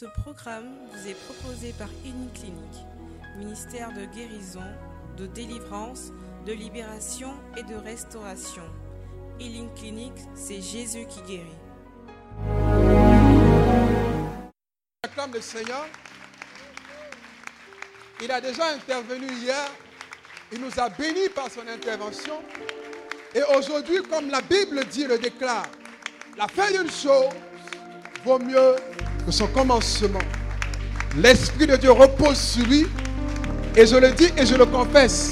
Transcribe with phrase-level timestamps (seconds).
[0.00, 2.86] Ce programme vous est proposé par Clinique,
[3.36, 4.64] ministère de guérison,
[5.18, 6.10] de délivrance,
[6.46, 8.62] de libération et de restauration.
[9.38, 11.58] Healing Clinic, c'est Jésus qui guérit.
[15.02, 15.86] Acclame le Seigneur.
[18.22, 19.70] Il a déjà intervenu hier.
[20.50, 22.40] Il nous a bénis par son intervention.
[23.34, 25.66] Et aujourd'hui, comme la Bible dit, le déclare,
[26.38, 27.34] la fin d'une chose
[28.24, 28.76] vaut mieux
[29.22, 30.20] que son commencement.
[31.16, 32.86] L'Esprit de Dieu repose sur lui.
[33.76, 35.30] Et je le dis et je le confesse.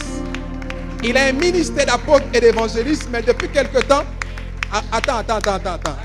[1.02, 4.04] Il a un ministère d'apôtre et d'évangéliste, mais depuis quelque temps.
[4.72, 5.96] Ah, attends, attends, attends, attends, attends.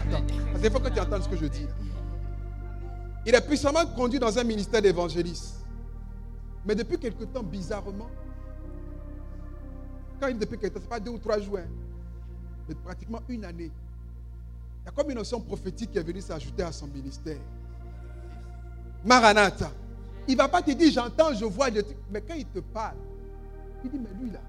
[0.62, 1.68] Qu'il faut que tu entendes ce que je dis.
[3.26, 5.56] Il est puissamment conduit dans un ministère d'évangéliste.
[6.66, 8.10] Mais depuis quelque temps, bizarrement,
[10.20, 11.68] quand il depuis quelque temps, ce n'est pas deux ou trois jours, hein,
[12.68, 13.72] mais pratiquement une année,
[14.82, 17.38] il y a comme une notion prophétique qui est venue s'ajouter à son ministère.
[19.04, 19.72] Maranatha.
[20.28, 21.68] Il ne va pas te dire j'entends, je vois,
[22.12, 22.96] mais quand il te parle,
[23.84, 24.40] il dit mais lui là,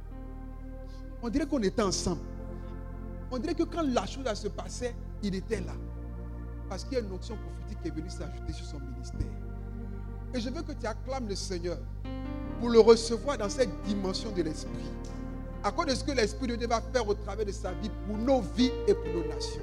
[1.22, 2.20] on dirait qu'on était ensemble.
[3.30, 5.72] On dirait que quand la chose se passait, il était là.
[6.68, 9.26] Parce qu'il y a une notion prophétique qui est venue s'ajouter sur son ministère.
[10.34, 11.78] Et je veux que tu acclames le Seigneur
[12.60, 14.90] pour le recevoir dans cette dimension de l'Esprit.
[15.62, 17.90] À cause de ce que l'Esprit de Dieu va faire au travers de sa vie
[18.06, 19.62] pour nos vies et pour nos nations.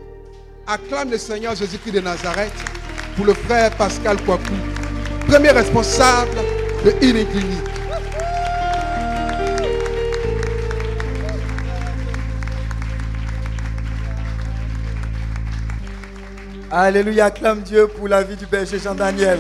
[0.67, 2.53] Acclame le Seigneur Jésus-Christ de Nazareth
[3.15, 4.53] pour le frère Pascal Kouakou,
[5.27, 6.37] premier responsable
[6.85, 7.27] de Clinic.
[16.73, 19.39] Alléluia, acclame Dieu pour la vie du berger Jean-Daniel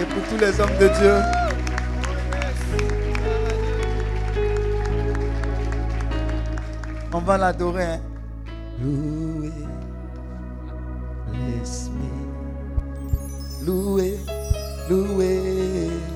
[0.00, 1.14] et pour tous les hommes de Dieu.
[7.12, 7.84] On va l'adorer.
[7.84, 8.00] Hein.
[8.80, 9.52] Louer
[11.32, 11.92] l'Esprit.
[13.64, 14.18] Louer,
[14.88, 16.11] louer, louer.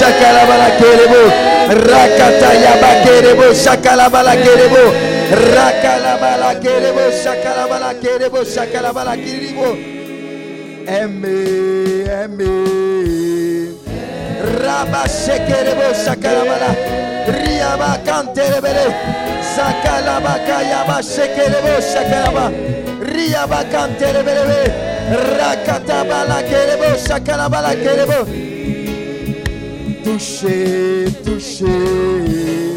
[0.00, 1.22] shakalabala kerebo
[1.86, 4.82] rakata yaba kerebo shakalabala kerebo
[5.54, 7.90] rakalabala kerebo shakalabala.
[8.00, 9.76] Kerebo shakalabala kerebo
[10.86, 11.36] eme
[12.08, 12.52] eme
[14.62, 16.70] raba shekerebo shakalabala
[17.28, 18.86] riaba kanterebele
[19.54, 20.34] shakalaba.
[20.48, 22.44] Kayaba shekerebo shakalaba
[23.12, 24.60] riaba kanterebele
[25.36, 28.49] rakata bala kerebo shakalabala kerebo
[30.10, 32.69] Toucher, toucher.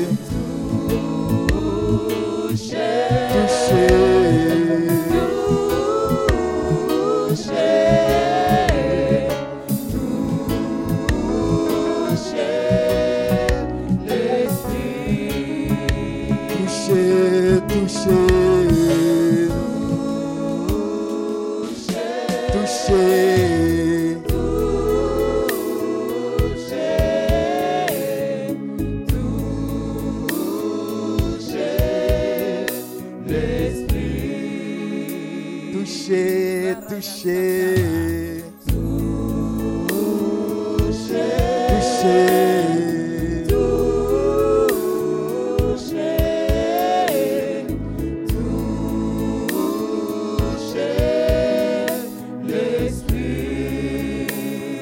[35.84, 37.76] Toucher, toucher,
[38.68, 39.04] toucher.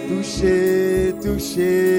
[0.07, 1.90] toucher, toucher,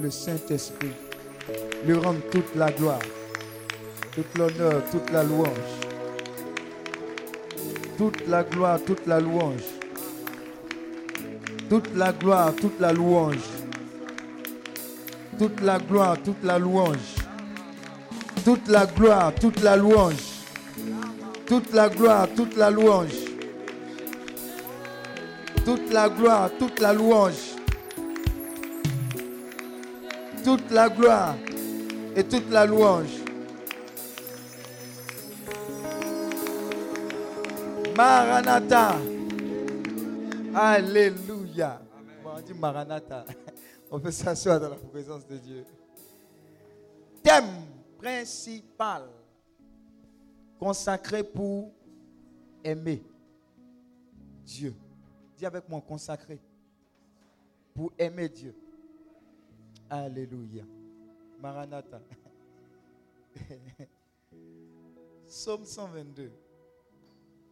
[0.00, 0.92] le Saint-Esprit,
[1.86, 3.00] lui rendre toute la gloire,
[4.14, 5.48] toute l'honneur, toute la louange,
[7.98, 9.64] toute la gloire, toute la louange,
[11.68, 13.36] toute la gloire, toute la louange,
[15.38, 16.98] toute la gloire, toute la louange,
[18.44, 20.14] toute la gloire, toute la louange,
[21.46, 23.14] toute la gloire, toute la louange,
[25.64, 27.51] toute la gloire, toute la louange
[30.42, 31.36] toute la gloire
[32.16, 33.22] et toute la louange.
[37.96, 38.96] Maranatha.
[40.54, 41.80] Alléluia.
[42.22, 43.24] Bon, on dit Maranatha.
[43.90, 45.64] On peut s'asseoir dans la présence de Dieu.
[47.22, 47.66] Thème
[47.98, 49.02] principal
[50.58, 51.72] consacré pour
[52.64, 53.02] aimer
[54.44, 54.74] Dieu.
[55.36, 56.40] Dis avec moi consacré
[57.74, 58.54] pour aimer Dieu.
[59.92, 60.66] Alléluia.
[61.38, 62.00] Maranatha.
[65.26, 66.32] Psaume 122.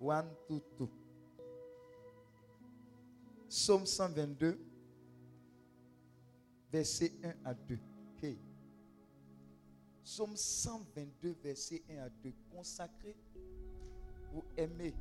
[0.00, 0.88] 1, 2, 2.
[3.46, 4.58] Psaume 122,
[6.72, 7.78] verset 1 à 2.
[8.22, 8.38] Hey.
[10.02, 12.32] Psaume 122, verset 1 à 2.
[12.50, 13.14] Consacré
[14.32, 14.94] pour aimer.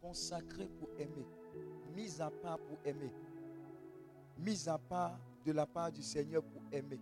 [0.00, 1.26] Consacré pour aimer.
[1.94, 3.12] Mis à part pour aimer.
[4.38, 7.00] Mis à part de la part du Seigneur pour aimer.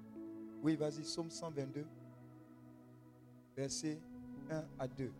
[0.62, 1.84] Oui, vas-y, Psaume 122,
[3.56, 3.99] verset
[4.50, 5.10] 1 à 2.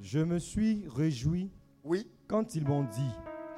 [0.00, 1.50] Je me suis réjoui
[1.84, 3.10] Oui, quand ils m'ont dit,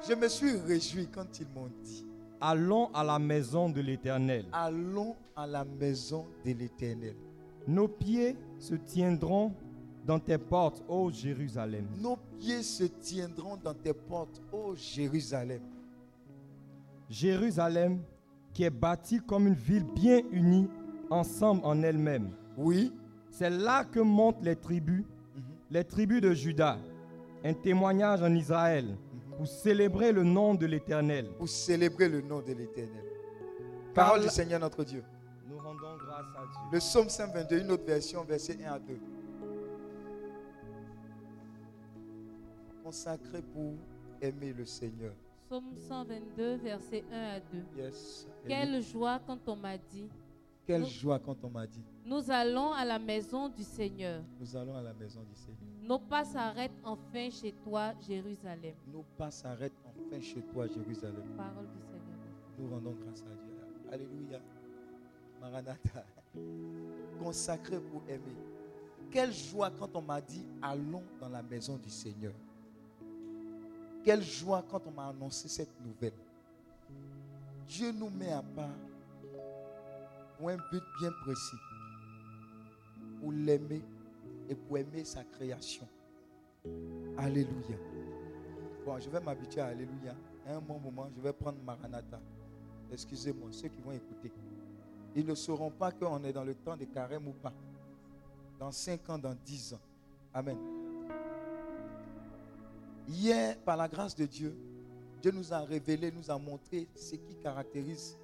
[0.07, 2.05] je me suis réjoui quand ils m'ont dit,
[2.39, 4.45] allons à la maison de l'Éternel.
[4.51, 7.15] allons à la maison de l'Éternel.
[7.67, 9.51] Nos pieds se tiendront
[10.05, 11.87] dans tes portes, ô Jérusalem.
[11.99, 15.61] Nos pieds se tiendront dans tes portes, ô Jérusalem.
[17.09, 18.01] Jérusalem
[18.53, 20.69] qui est bâtie comme une ville bien unie
[21.09, 22.31] ensemble en elle-même.
[22.57, 22.93] Oui,
[23.29, 25.03] C'est là que montent les tribus,
[25.69, 26.77] les tribus de Juda,
[27.43, 28.95] un témoignage en Israël
[29.35, 31.27] pour célébrer le nom de l'Éternel.
[31.37, 33.03] pour célébrer le nom de l'Éternel.
[33.93, 35.03] Parole la- du Seigneur notre Dieu.
[35.49, 36.59] Nous rendons grâce à Dieu.
[36.71, 38.97] Le psaume 122, une autre version, verset 1 à 2.
[42.83, 43.73] Consacré pour
[44.21, 45.13] aimer le Seigneur.
[45.45, 47.45] Psaume 122, verset 1 à 2.
[47.77, 48.27] Yes.
[48.47, 50.09] Quelle joie quand on m'a dit,
[50.65, 54.23] Quelle joie quand on m'a dit, nous allons à la maison du Seigneur.
[54.39, 55.59] nous allons à la maison du Seigneur.
[55.83, 58.73] Nos pas s'arrêtent enfin chez toi, Jérusalem.
[58.87, 61.23] Nos pas s'arrêtent enfin chez toi, Jérusalem.
[61.37, 62.17] Parole du Seigneur.
[62.57, 63.55] Nous rendons grâce à Dieu.
[63.91, 64.39] Alléluia.
[65.39, 66.05] Maranatha.
[67.19, 68.35] Consacré pour aimer.
[69.11, 72.33] Quelle joie quand on m'a dit allons dans la maison du Seigneur.
[74.05, 76.13] Quelle joie quand on m'a annoncé cette nouvelle.
[77.67, 78.69] Dieu nous met à part
[80.37, 81.57] pour un but bien précis.
[83.19, 83.81] Pour l'aimer
[84.47, 85.87] et pour aimer sa création.
[87.17, 87.77] Alléluia.
[88.85, 90.15] Bon, je vais m'habituer à Alléluia.
[90.45, 92.19] À un bon moment, je vais prendre Maranatha.
[92.91, 94.31] Excusez-moi, ceux qui vont écouter.
[95.15, 97.53] Ils ne sauront pas qu'on est dans le temps de carême ou pas.
[98.59, 99.81] Dans 5 ans, dans 10 ans.
[100.31, 100.84] Amen.
[103.07, 104.55] Hier, par la grâce de Dieu,
[105.21, 108.17] Dieu nous a révélé, nous a montré ce qui caractérise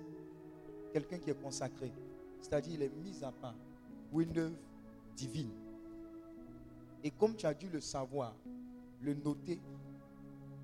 [0.91, 1.91] quelqu'un qui est consacré.
[2.41, 3.55] C'est-à-dire, il est mis à part
[4.09, 4.55] pour une œuvre
[5.15, 5.51] divine.
[7.03, 8.35] Et comme tu as dû le savoir,
[9.01, 9.59] le noter,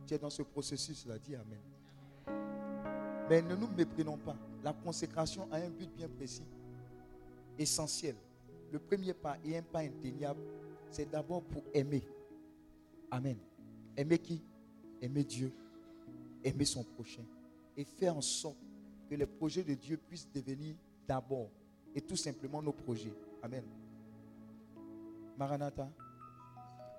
[0.06, 1.18] tu es dans ce processus-là.
[1.20, 1.60] Dis Amen.
[3.30, 4.36] Mais ne nous méprenons pas.
[4.64, 6.44] La consécration a un but bien précis,
[7.58, 8.16] essentiel.
[8.72, 10.42] Le premier pas et un pas indéniable,
[10.92, 12.04] c'est d'abord pour aimer.
[13.12, 13.38] Amen.
[13.98, 14.42] Aimer qui?
[15.02, 15.52] Aimer Dieu,
[16.44, 17.24] aimer son prochain
[17.76, 18.58] et faire en sorte
[19.10, 20.76] que les projets de Dieu puissent devenir
[21.08, 21.52] d'abord
[21.94, 23.14] et tout simplement nos projets.
[23.44, 23.64] Amen.
[25.38, 25.88] Maranatha.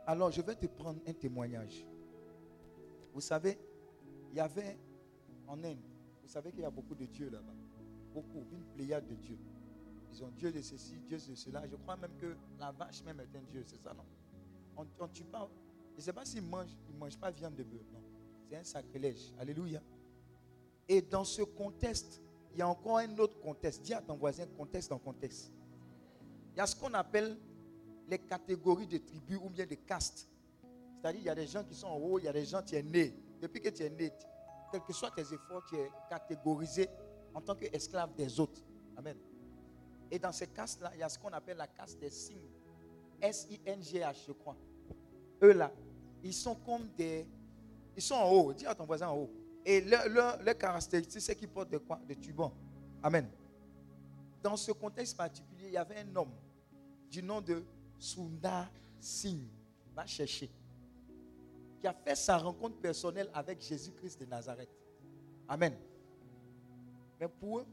[0.07, 1.85] Alors, je vais te prendre un témoignage.
[3.13, 3.59] Vous savez,
[4.31, 4.79] il y avait
[5.47, 5.79] en Inde,
[6.23, 7.55] vous savez qu'il y a beaucoup de dieux là-bas.
[8.15, 9.39] Beaucoup, une pléiade de dieux.
[10.13, 11.67] Ils ont Dieu de ceci, Dieu de cela.
[11.67, 14.05] Je crois même que la vache même est un Dieu, c'est ça, non?
[14.77, 15.25] On ne tue.
[15.99, 18.01] Je ne sais pas s'ils mangent, ils ne mangent pas viande de bœuf, non.
[18.49, 19.33] C'est un sacrilège.
[19.37, 19.83] Alléluia.
[20.89, 23.83] Et dans ce contexte, il y a encore un autre contexte.
[23.83, 25.53] Dis à ton voisin, contexte dans contexte.
[26.55, 27.37] Il y a ce qu'on appelle
[28.07, 30.29] les catégories de tribus ou bien de castes.
[31.01, 32.63] C'est-à-dire, il y a des gens qui sont en haut, il y a des gens
[32.63, 33.13] qui sont nés.
[33.43, 34.13] Depuis que tu es né,
[34.71, 36.89] quels que soient tes efforts, tu es catégorisé
[37.35, 38.63] en tant qu'esclave des autres.
[38.97, 39.17] Amen.
[40.13, 42.53] Et dans ces castes-là, il y a ce qu'on appelle la caste des signes.
[43.21, 44.57] S-I-N-G-H, je crois.
[45.43, 45.73] Eux là,
[46.23, 47.27] ils sont comme des.
[47.97, 48.53] Ils sont en haut.
[48.53, 49.31] Dis à ton voisin en haut.
[49.65, 52.01] Et leur, caractéristique, c'est qu'ils portent de quoi?
[52.09, 52.53] De tubans.
[53.03, 53.29] Amen.
[54.43, 56.33] Dans ce contexte particulier, il y avait un homme
[57.11, 57.65] du nom de
[57.99, 58.71] Sundar
[59.01, 59.47] Singh.
[59.95, 60.51] Va chercher.
[61.81, 64.71] Qui a fait sa rencontre personnelle avec Jésus-Christ de Nazareth.
[65.49, 65.75] Amen.
[67.21, 67.67] Mais pour eux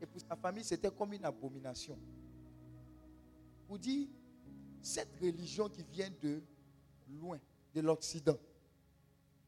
[0.00, 1.98] et pour sa famille, c'était comme une abomination.
[3.66, 4.08] Pour dire,
[4.82, 6.42] cette religion qui vient de
[7.08, 7.38] loin,
[7.74, 8.36] de l'Occident.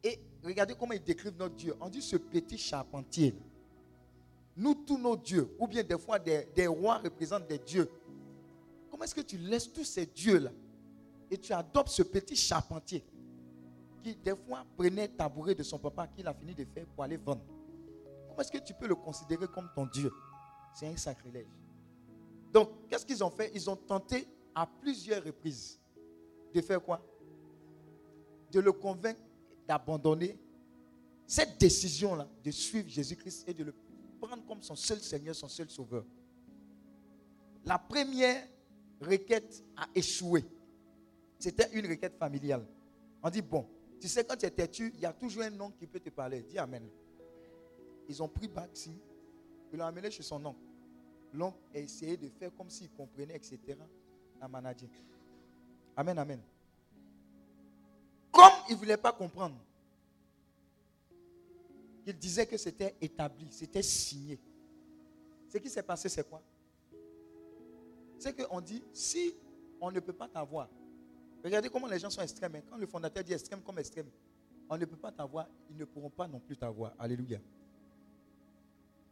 [0.04, 1.74] Et regardez comment ils décrivent notre Dieu.
[1.80, 3.34] On dit ce petit charpentier.
[4.56, 7.88] Nous, tous nos dieux, ou bien des fois des, rois représentent des dieux.
[8.90, 10.50] Comment est-ce que tu laisses tous ces dieux-là
[11.30, 13.02] et tu adoptes ce petit charpentier
[14.02, 17.16] qui, des fois, prenait tabouret de son papa qu'il a fini de faire pour aller
[17.16, 17.44] vendre?
[18.28, 20.12] Comment est-ce que tu peux le considérer comme ton Dieu?
[20.74, 21.46] C'est un sacrilège.
[22.52, 23.50] Donc, qu'est-ce qu'ils ont fait?
[23.54, 25.80] Ils ont tenté à plusieurs reprises
[26.54, 27.00] de faire quoi?
[28.52, 29.20] De le convaincre
[29.66, 30.38] d'abandonner
[31.26, 33.74] cette décision-là de suivre Jésus-Christ et de le
[34.20, 36.04] prendre comme son seul Seigneur, son seul Sauveur.
[37.64, 38.46] La première
[39.00, 40.44] requête a échoué.
[41.38, 42.64] C'était une requête familiale.
[43.22, 43.66] On dit, bon,
[44.00, 46.10] tu sais, quand tu es têtu, il y a toujours un oncle qui peut te
[46.10, 46.42] parler.
[46.42, 46.88] Dis Amen.
[48.08, 48.98] Ils ont pris Baxi,
[49.72, 50.58] ils l'ont amené chez son oncle.
[51.32, 53.58] L'oncle a essayé de faire comme s'il comprenait, etc.
[54.40, 54.48] La.
[55.96, 56.40] Amen, amen.
[58.68, 59.56] Il ne voulait pas comprendre,
[62.06, 64.38] il disait que c'était établi, c'était signé.
[65.48, 66.42] Ce qui s'est passé, c'est quoi?
[68.18, 69.34] C'est qu'on dit, si
[69.80, 70.68] on ne peut pas t'avoir,
[71.44, 72.54] regardez comment les gens sont extrêmes.
[72.56, 72.62] hein.
[72.68, 74.06] Quand le fondateur dit extrême comme extrême,
[74.68, 76.94] on ne peut pas t'avoir, ils ne pourront pas non plus t'avoir.
[76.98, 77.40] Alléluia.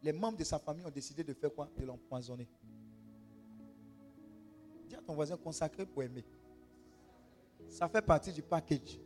[0.02, 1.68] Les membres de sa famille ont décidé de faire quoi?
[1.76, 2.48] De l'empoisonner.
[4.88, 6.24] Dis à ton voisin consacré pour aimer.
[7.68, 8.98] Ça fait partie du package.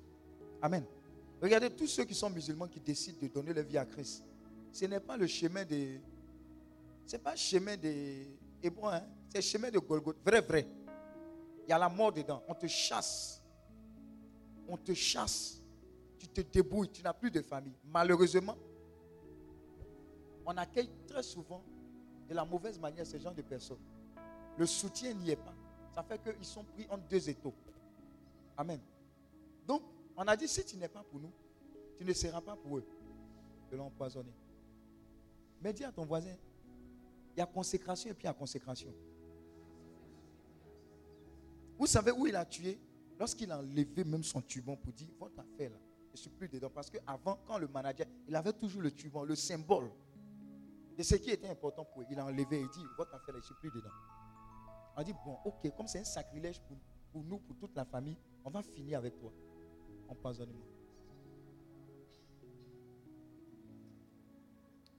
[0.64, 0.82] Amen.
[1.42, 4.24] Regardez tous ceux qui sont musulmans qui décident de donner leur vie à Christ.
[4.72, 5.98] Ce n'est pas le chemin de.
[7.04, 8.24] Ce n'est pas le chemin de
[8.62, 9.02] Hébron, hein?
[9.28, 10.18] c'est le chemin de Golgotha.
[10.24, 10.66] Vrai, vrai.
[11.66, 12.42] Il y a la mort dedans.
[12.48, 13.42] On te chasse.
[14.66, 15.60] On te chasse.
[16.18, 16.88] Tu te débrouilles.
[16.88, 17.76] Tu n'as plus de famille.
[17.84, 18.56] Malheureusement,
[20.46, 21.62] on accueille très souvent
[22.26, 23.84] de la mauvaise manière ces gens de personnes.
[24.56, 25.54] Le soutien n'y est pas.
[25.94, 27.52] Ça fait qu'ils sont pris entre deux étaux.
[28.56, 28.80] Amen.
[29.66, 29.82] Donc,
[30.16, 31.32] on a dit, si tu n'es pas pour nous,
[31.96, 32.86] tu ne seras pas pour eux.
[33.70, 34.34] De l'empoisonner.
[35.60, 36.36] Mais dis à ton voisin,
[37.34, 38.92] il y a consécration et puis il y a consécration.
[41.78, 42.78] Vous savez où il a tué?
[43.18, 45.76] Lorsqu'il a enlevé même son tuban pour dire, votre affaire là,
[46.08, 46.70] je ne suis plus dedans.
[46.70, 49.90] Parce qu'avant, quand le manager, il avait toujours le tuban, le symbole
[50.96, 52.08] de ce qui était important pour lui.
[52.10, 53.90] Il a enlevé et dit, votre affaire là, je ne suis plus dedans.
[54.96, 56.60] On dit, bon, ok, comme c'est un sacrilège
[57.12, 59.32] pour nous, pour toute la famille, on va finir avec toi.
[60.08, 60.66] Empoisonnement.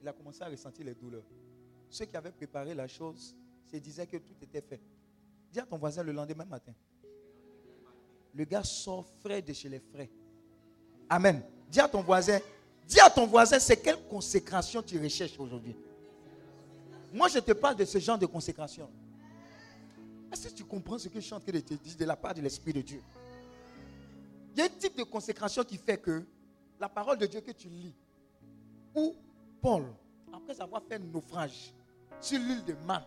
[0.00, 1.24] Il a commencé à ressentir les douleurs.
[1.88, 4.80] Ceux qui avaient préparé la chose se disaient que tout était fait.
[5.52, 6.72] Dis à ton voisin le lendemain matin.
[8.34, 10.10] Le gars sort frais de chez les frais.
[11.08, 11.42] Amen.
[11.70, 12.38] Dis à ton voisin,
[12.86, 15.74] dis à ton voisin, c'est quelle consécration tu recherches aujourd'hui?
[17.12, 18.90] Moi, je te parle de ce genre de consécration.
[20.32, 22.16] Est-ce que tu comprends ce que je suis en train de te dire de la
[22.16, 23.00] part de l'Esprit de Dieu?
[24.56, 26.24] Il y a un type de consécration qui fait que
[26.80, 27.94] la parole de Dieu que tu lis,
[28.94, 29.14] ou
[29.60, 29.84] Paul,
[30.32, 31.74] après avoir fait un naufrage
[32.22, 33.06] sur l'île de Malte,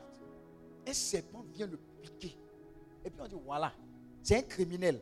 [0.87, 2.37] un serpent vient le piquer.
[3.03, 3.73] Et puis on dit, voilà,
[4.21, 5.01] c'est un criminel.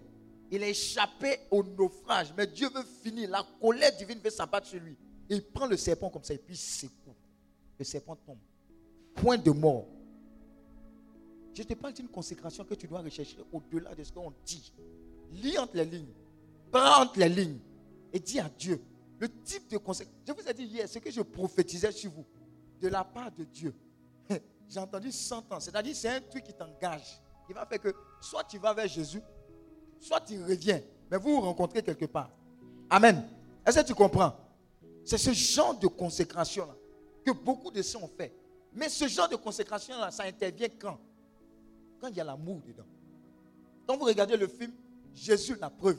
[0.50, 3.30] Il a échappé au naufrage, mais Dieu veut finir.
[3.30, 4.96] La colère divine veut s'abattre sur lui.
[5.30, 7.14] Il prend le serpent comme ça et puis il secoue.
[7.78, 8.40] Le serpent tombe.
[9.16, 9.86] Point de mort.
[11.54, 14.72] Je te parle d'une consécration que tu dois rechercher au-delà de ce qu'on dit.
[15.34, 16.14] Lis entre les lignes.
[16.72, 17.60] Prends les lignes.
[18.14, 18.82] Et dis à Dieu
[19.20, 20.14] le type de conséquence.
[20.28, 22.26] Je vous ai dit hier ce que je prophétisais sur vous.
[22.80, 23.74] De la part de Dieu.
[24.70, 25.60] J'ai entendu 100 ans.
[25.60, 27.20] C'est-à-dire c'est un truc qui t'engage.
[27.48, 29.22] Qui va faire que soit tu vas vers Jésus,
[30.00, 30.82] soit tu reviens.
[31.10, 32.30] Mais vous vous rencontrez quelque part.
[32.90, 33.28] Amen.
[33.66, 34.34] Est-ce que tu comprends?
[35.04, 36.76] C'est ce genre de consécration-là
[37.26, 38.36] que beaucoup de ceux ont fait.
[38.74, 41.00] Mais ce genre de consécration-là, ça intervient quand?
[42.00, 42.86] Quand il y a l'amour dedans.
[43.88, 44.74] Quand vous regardez le film
[45.14, 45.98] Jésus, la preuve,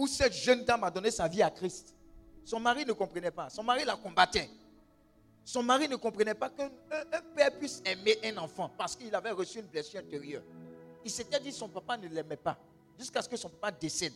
[0.00, 1.94] où cette jeune dame a donné sa vie à Christ,
[2.42, 3.50] son mari ne comprenait pas.
[3.50, 4.48] Son mari la combattait.
[5.44, 9.14] Son mari ne comprenait pas qu'un un- un père puisse aimer un enfant parce qu'il
[9.14, 10.42] avait reçu une blessure intérieure.
[11.04, 12.58] Il s'était dit que son papa ne l'aimait pas
[12.98, 14.14] jusqu'à ce que son papa décède.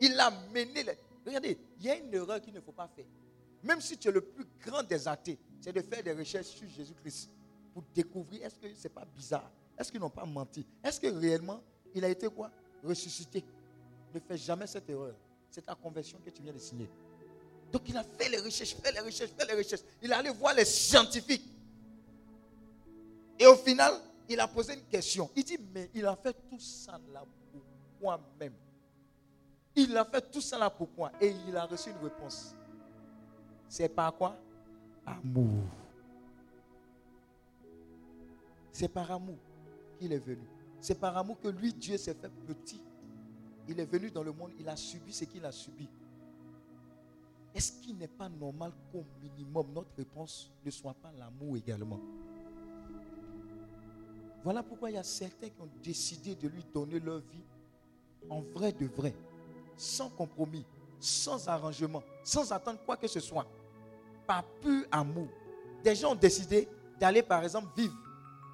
[0.00, 0.82] Il a mené.
[0.82, 3.04] les- Regardez, il y a une erreur qu'il ne faut pas faire.
[3.62, 6.68] Même si tu es le plus grand des athées, c'est de faire des recherches sur
[6.68, 7.30] Jésus-Christ
[7.72, 11.60] pour découvrir est-ce que c'est pas bizarre Est-ce qu'ils n'ont pas menti Est-ce que réellement
[11.94, 12.50] il a été quoi?
[12.82, 13.44] Ressuscité.
[14.14, 15.14] Ne fais jamais cette erreur.
[15.50, 16.88] C'est ta conversion que tu viens de signer.
[17.72, 19.82] Donc il a fait les recherches, fait les recherches, fait les recherches.
[20.02, 21.44] Il est allé voir les scientifiques.
[23.38, 23.94] Et au final,
[24.28, 25.30] il a posé une question.
[25.34, 28.52] Il dit, mais il a fait tout ça là pourquoi même
[29.74, 32.54] Il a fait tout ça là pourquoi Et il a reçu une réponse.
[33.68, 34.36] C'est par quoi?
[35.06, 35.64] Amour.
[38.72, 39.36] C'est par amour
[39.98, 40.46] qu'il est venu.
[40.80, 42.80] C'est par amour que lui, Dieu, s'est fait petit.
[43.68, 45.88] Il est venu dans le monde, il a subi ce qu'il a subi.
[47.54, 52.00] Est-ce qu'il n'est pas normal qu'au minimum notre réponse ne soit pas l'amour également?
[54.42, 57.44] Voilà pourquoi il y a certains qui ont décidé de lui donner leur vie
[58.28, 59.14] en vrai de vrai,
[59.76, 60.64] sans compromis,
[60.98, 63.46] sans arrangement, sans attendre quoi que ce soit,
[64.26, 65.28] par pur amour.
[65.82, 66.68] Des gens ont décidé
[66.98, 67.94] d'aller, par exemple, vivre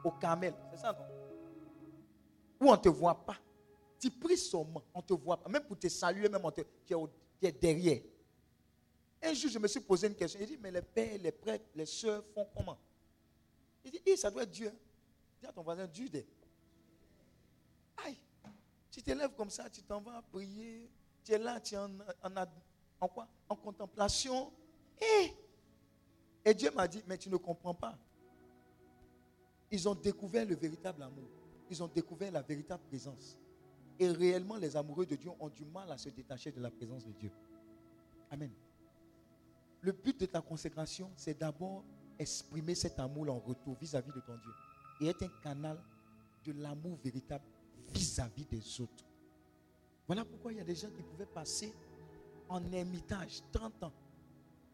[0.05, 0.55] au Carmel.
[0.73, 1.05] C'est ça, non?
[2.61, 3.37] Où on ne te voit pas.
[3.99, 5.49] Tu pries seulement, on ne te voit pas.
[5.49, 6.95] Même pour te saluer, même on te, tu,
[7.43, 8.03] es derrière.
[9.23, 10.39] Un jour, je me suis posé une question.
[10.41, 12.79] Il dit, mais les pères, les prêtres, les soeurs font comment?
[13.85, 14.69] Il dit, ça doit être Dieu.
[14.69, 14.77] hein.
[15.41, 16.09] Dis à ton voisin, Dieu.
[18.05, 18.17] Aïe,
[18.91, 20.91] tu te lèves comme ça, tu t'en vas prier.
[21.25, 21.91] Tu es là, tu es en,
[23.01, 23.27] en, quoi?
[23.49, 24.53] En contemplation.
[26.45, 27.99] Et Dieu m'a dit, mais tu ne comprends pas.
[29.71, 31.29] Ils ont découvert le véritable amour.
[31.69, 33.37] Ils ont découvert la véritable présence.
[33.99, 37.05] Et réellement, les amoureux de Dieu ont du mal à se détacher de la présence
[37.05, 37.31] de Dieu.
[38.31, 38.51] Amen.
[39.81, 41.85] Le but de ta consécration, c'est d'abord
[42.19, 44.53] exprimer cet amour en retour vis-à-vis de ton Dieu.
[45.01, 45.79] Et être un canal
[46.45, 47.45] de l'amour véritable
[47.93, 49.05] vis-à-vis des autres.
[50.07, 51.73] Voilà pourquoi il y a des gens qui pouvaient passer
[52.49, 53.93] en ermitage 30 ans.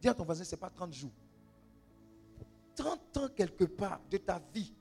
[0.01, 1.13] Dis à ton voisin, ce n'est pas 30 jours.
[2.75, 4.73] 30 ans quelque part de ta vie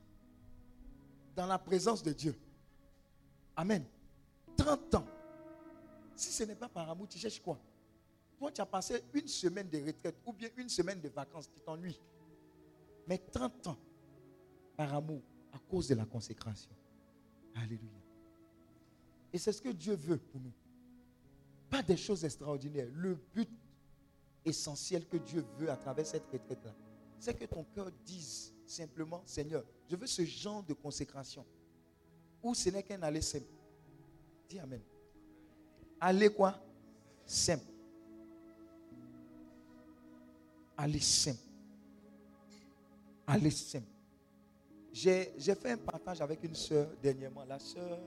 [1.35, 2.35] dans la présence de Dieu.
[3.55, 3.85] Amen.
[4.63, 5.05] 30 ans.
[6.15, 7.59] Si ce n'est pas par amour, tu cherches quoi?
[8.37, 11.59] Toi, tu as passé une semaine de retraite ou bien une semaine de vacances, tu
[11.59, 11.99] t'ennuies.
[13.07, 13.77] Mais 30 ans
[14.77, 15.21] par amour
[15.51, 16.71] à cause de la consécration.
[17.55, 17.99] Alléluia.
[19.33, 20.53] Et c'est ce que Dieu veut pour nous.
[21.69, 22.87] Pas des choses extraordinaires.
[22.93, 23.49] Le but
[24.45, 26.73] essentiel que Dieu veut à travers cette retraite-là,
[27.19, 31.45] c'est que ton cœur dise simplement, Seigneur, je veux ce genre de consécration
[32.43, 33.60] où ce n'est qu'un aller simple.
[34.59, 34.81] Amen.
[35.99, 36.55] Aller quoi?
[37.25, 37.65] Simple.
[40.77, 41.39] Aller simple.
[43.27, 43.85] Aller simple.
[44.91, 47.99] J'ai fait un partage avec une sœur dernièrement, la sœur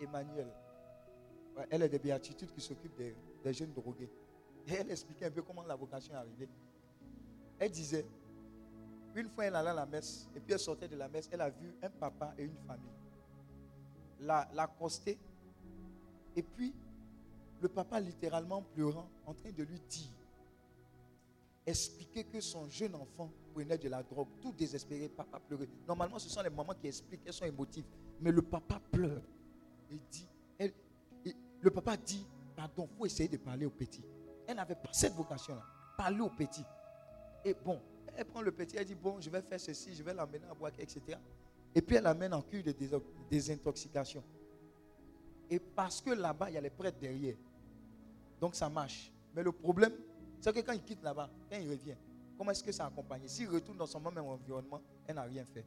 [0.00, 0.48] Emmanuel.
[1.70, 4.10] Elle est des béatitudes qui s'occupe des, des jeunes drogués.
[4.66, 6.48] Et elle expliquait un peu comment la vocation est arrivée.
[7.58, 8.04] Elle disait,
[9.14, 11.40] une fois elle allait à la messe, et puis elle sortait de la messe, elle
[11.40, 12.90] a vu un papa et une famille.
[14.20, 15.18] La- L'accoster,
[16.34, 16.74] et puis
[17.60, 20.08] le papa littéralement pleurant, en train de lui dire,
[21.66, 25.68] expliquer que son jeune enfant prenait de la drogue, tout désespéré, papa pleurait.
[25.86, 27.84] Normalement, ce sont les mamans qui expliquent, elles sont émotives.
[28.20, 29.22] Mais le papa pleure.
[29.90, 30.72] Il dit, elle-
[31.60, 34.02] le papa dit, pardon, il faut essayer de parler au petit.
[34.46, 35.62] Elle n'avait pas cette vocation-là.
[35.96, 36.64] Parler au petit.
[37.44, 37.80] Et bon,
[38.16, 40.54] elle prend le petit, elle dit, bon, je vais faire ceci, je vais l'amener à
[40.54, 41.18] boire, etc.
[41.76, 42.74] Et puis elle l'amène en cure de
[43.30, 44.24] désintoxication.
[45.50, 47.36] Et parce que là-bas, il y a les prêtres derrière.
[48.40, 49.12] Donc ça marche.
[49.34, 49.92] Mais le problème,
[50.40, 51.96] c'est que quand il quitte là-bas, quand il revient,
[52.38, 55.66] comment est-ce que ça accompagne S'il retourne dans son même environnement, elle n'a rien fait.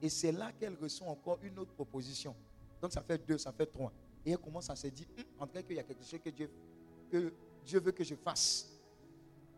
[0.00, 2.34] Et c'est là qu'elle reçoit encore une autre proposition.
[2.80, 3.92] Donc ça fait deux, ça fait trois.
[4.24, 6.30] Et elle commence à se dire, Hum, en vrai qu'il y a quelque chose que
[6.30, 8.66] Dieu, veut que je fasse.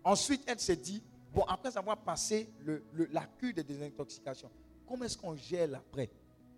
[0.03, 1.01] Ensuite, elle se dit,
[1.33, 2.53] bon, après avoir passé
[3.13, 4.51] la cure de désintoxication,
[4.91, 6.11] comment est-ce qu'on gère l'après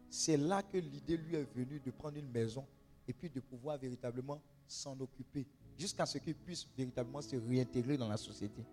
[0.08, 2.66] C'est là que l'idée lui est venue de prendre une maison
[3.06, 5.46] et puis de pouvoir véritablement s'en occuper
[5.78, 8.64] jusqu'à ce qu'il puisse véritablement se réintégrer dans la société.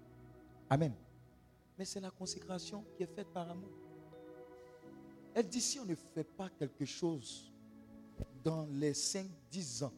[0.69, 0.93] Amen.
[1.77, 3.69] Mais c'est la consécration qui est faite par amour.
[5.35, 7.51] Elle dit, si on ne fait pas quelque chose
[8.43, 9.93] dans les 5-10 ans,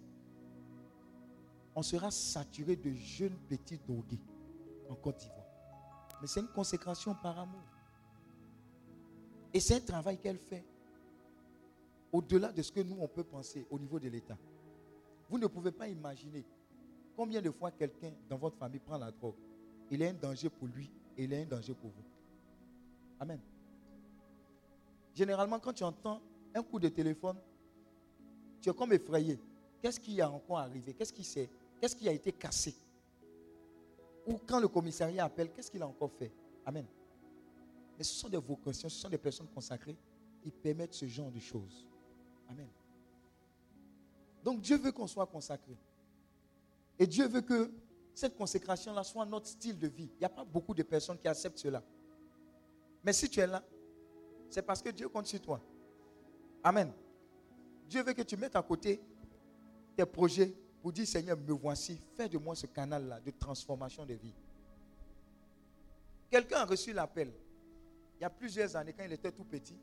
[1.76, 4.20] on sera saturé de jeunes petits drogués
[4.90, 5.46] en Côte d'Ivoire.
[6.20, 7.71] Mais c'est une consécration par amour.
[9.54, 10.64] Et c'est un travail qu'elle fait
[12.12, 14.38] au-delà de ce que nous, on peut penser au niveau de l'État.
[15.30, 16.44] Vous ne pouvez pas imaginer
[17.16, 19.36] combien de fois quelqu'un dans votre famille prend la drogue.
[19.90, 22.04] Il est un danger pour lui et il est un danger pour vous.
[23.20, 23.40] Amen.
[25.14, 26.22] Généralement, quand tu entends
[26.54, 27.38] un coup de téléphone,
[28.62, 29.40] tu es comme effrayé.
[29.82, 30.94] Qu'est-ce qui a encore arrivé?
[30.94, 32.74] Qu'est-ce qui, s'est- qu'est-ce qui a été cassé?
[34.28, 36.32] Ou quand le commissariat appelle, qu'est-ce qu'il a encore fait?
[36.66, 36.86] Amen.
[38.02, 39.96] Mais ce sont des vocations, ce sont des personnes consacrées
[40.42, 41.86] qui permettent ce genre de choses.
[42.50, 42.68] Amen.
[44.44, 45.78] Donc Dieu veut qu'on soit consacré.
[46.98, 47.72] Et Dieu veut que
[48.16, 50.10] cette consécration-là soit notre style de vie.
[50.16, 51.84] Il n'y a pas beaucoup de personnes qui acceptent cela.
[53.04, 53.64] Mais si tu es là,
[54.50, 55.62] c'est parce que Dieu compte sur toi.
[56.64, 56.92] Amen.
[57.88, 59.00] Dieu veut que tu mettes à côté
[59.96, 64.16] tes projets pour dire Seigneur, me voici, fais de moi ce canal-là de transformation de
[64.16, 64.34] vie.
[66.32, 67.32] Quelqu'un a reçu l'appel
[68.22, 69.76] il y a plusieurs années quand il était tout petit.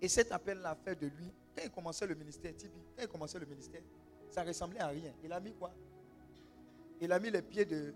[0.00, 3.08] Et cet appel-là a fait de lui, quand il commençait le ministère, Tibi, quand il
[3.08, 3.82] commençait le ministère,
[4.30, 5.12] ça ressemblait à rien.
[5.22, 5.70] Il a mis quoi?
[7.02, 7.92] Il a mis les pieds de.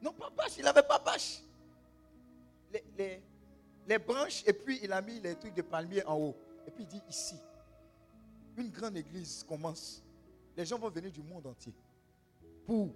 [0.00, 1.42] Non, pas bâche, il n'avait pas bâche.
[2.72, 3.22] Les, les-
[3.86, 6.36] les branches, et puis il a mis les trucs de palmier en haut.
[6.66, 7.36] Et puis il dit ici,
[8.56, 10.02] une grande église commence.
[10.56, 11.74] les gens vont venir du monde entier
[12.64, 12.88] pour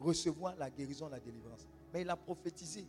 [0.00, 1.66] recevoir la guérison, la délivrance.
[1.92, 2.86] Mais il a prophétisé.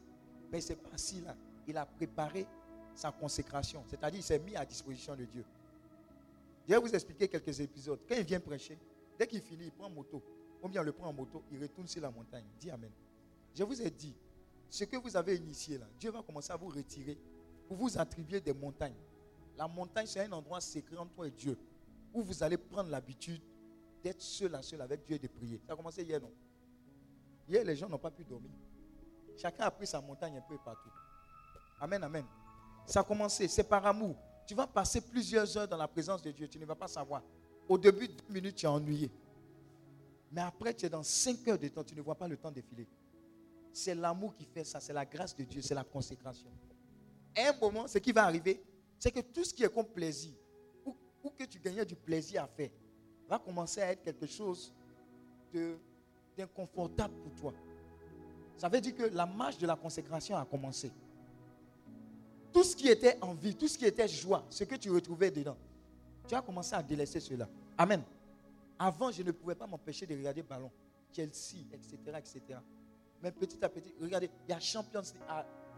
[0.52, 1.36] Mais c'est assis là.
[1.68, 2.48] Il a préparé
[2.94, 3.84] sa consécration.
[3.88, 5.44] C'est-à-dire, il s'est mis à disposition de Dieu.
[6.68, 8.00] Je vais vous expliquer quelques épisodes.
[8.08, 8.78] Quand il vient prêcher,
[9.18, 10.22] dès qu'il finit, il prend moto.
[10.62, 12.46] Ou bien on le prend en moto, il retourne sur la montagne.
[12.60, 12.92] Dis Amen.
[13.54, 14.14] Je vous ai dit,
[14.70, 17.18] ce que vous avez initié là, Dieu va commencer à vous retirer
[17.68, 18.96] pour vous attribuer des montagnes.
[19.58, 21.58] La montagne, c'est un endroit secret entre toi et Dieu,
[22.14, 23.42] où vous allez prendre l'habitude
[24.04, 25.62] d'être seul à seul avec Dieu et de prier.
[25.66, 26.32] Ça a commencé hier, non?
[27.48, 28.52] Hier, les gens n'ont pas pu dormir.
[29.38, 30.90] Chacun a pris sa montagne un peu partout.
[31.80, 32.26] Amen, amen.
[32.86, 34.16] Ça a commencé, c'est par amour.
[34.48, 37.24] Tu vas passer plusieurs heures dans la présence de Dieu, tu ne vas pas savoir.
[37.68, 39.12] Au début, deux minutes, tu es ennuyé.
[40.32, 42.52] Mais après, tu es dans cinq heures de temps, tu ne vois pas le temps
[42.52, 42.88] défiler.
[43.74, 46.50] C'est l'amour qui fait ça, c'est la grâce de Dieu, c'est la consécration.
[47.38, 48.62] un moment, ce qui va arriver,
[49.00, 50.34] c'est que tout ce qui est comme plaisir,
[50.86, 52.70] ou, ou, que tu gagnais du plaisir à faire,
[53.28, 54.72] va commencer à être quelque chose
[56.38, 57.54] d'inconfortable pour toi.
[58.58, 60.92] Ça veut dire que la marche de la consécration a commencé
[62.54, 65.58] tout ce qui était envie, tout ce qui était joie, ce que tu retrouvais dedans,
[66.26, 67.50] tu as commencé à délaisser cela.
[67.78, 68.02] Amen.
[68.80, 70.72] Avant, je ne pouvais pas m'empêcher de regarder ballon,
[71.12, 72.60] Chelsea, etc., etc.
[73.22, 75.02] Mais petit à petit, regardez, il y a Champions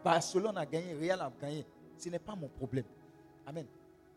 [0.04, 1.66] Barcelone a gagné, Real a gagné.
[1.98, 2.86] Ce n'est pas mon problème.
[3.46, 3.66] Amen.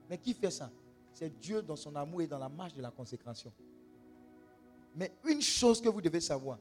[0.08, 0.70] Mais qui fait ça?
[1.12, 3.52] C'est Dieu dans son amour et dans la marche de la consécration.
[4.94, 6.58] Mais une chose que vous devez savoir,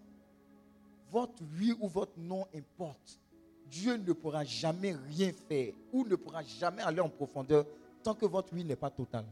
[1.11, 3.19] votre oui ou votre non importe.
[3.65, 7.65] Dieu ne pourra jamais rien faire ou ne pourra jamais aller en profondeur
[8.03, 9.25] tant que votre vie n'est pas totale.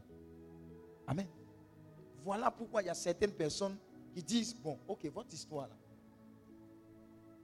[1.06, 1.26] Amen.
[2.24, 3.76] Voilà pourquoi il y a certaines personnes
[4.14, 5.74] qui disent, bon, ok, votre histoire là,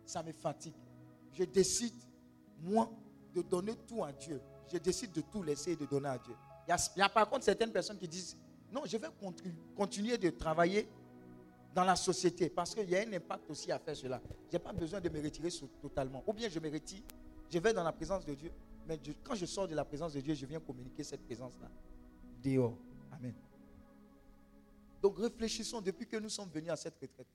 [0.05, 0.75] ça me fatigue.
[1.33, 1.95] Je décide,
[2.63, 2.91] moi,
[3.35, 4.41] de donner tout à Dieu.
[4.73, 6.35] Je décide de tout laisser et de donner à Dieu.
[6.67, 8.37] Il y, a, il y a par contre certaines personnes qui disent,
[8.71, 9.09] non, je vais
[9.77, 10.89] continuer de travailler
[11.75, 14.23] dans la société parce qu'il y a un impact aussi à faire cela.
[14.49, 15.49] Je n'ai pas besoin de me retirer
[15.83, 16.23] totalement.
[16.27, 17.03] Ou bien je me retire,
[17.51, 18.53] je vais dans la présence de Dieu.
[18.87, 21.69] Mais quand je sors de la présence de Dieu, je viens communiquer cette présence-là
[22.43, 22.77] dehors.
[23.13, 23.35] Amen.
[25.03, 27.27] Donc réfléchissons depuis que nous sommes venus à cette retraite.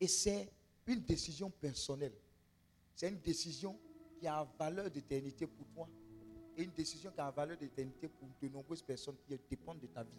[0.00, 0.50] Et c'est
[0.86, 2.12] une décision personnelle.
[2.94, 3.78] C'est une décision
[4.18, 5.88] qui a valeur d'éternité pour toi
[6.56, 10.02] et une décision qui a valeur d'éternité pour de nombreuses personnes qui dépendent de ta
[10.02, 10.10] vie.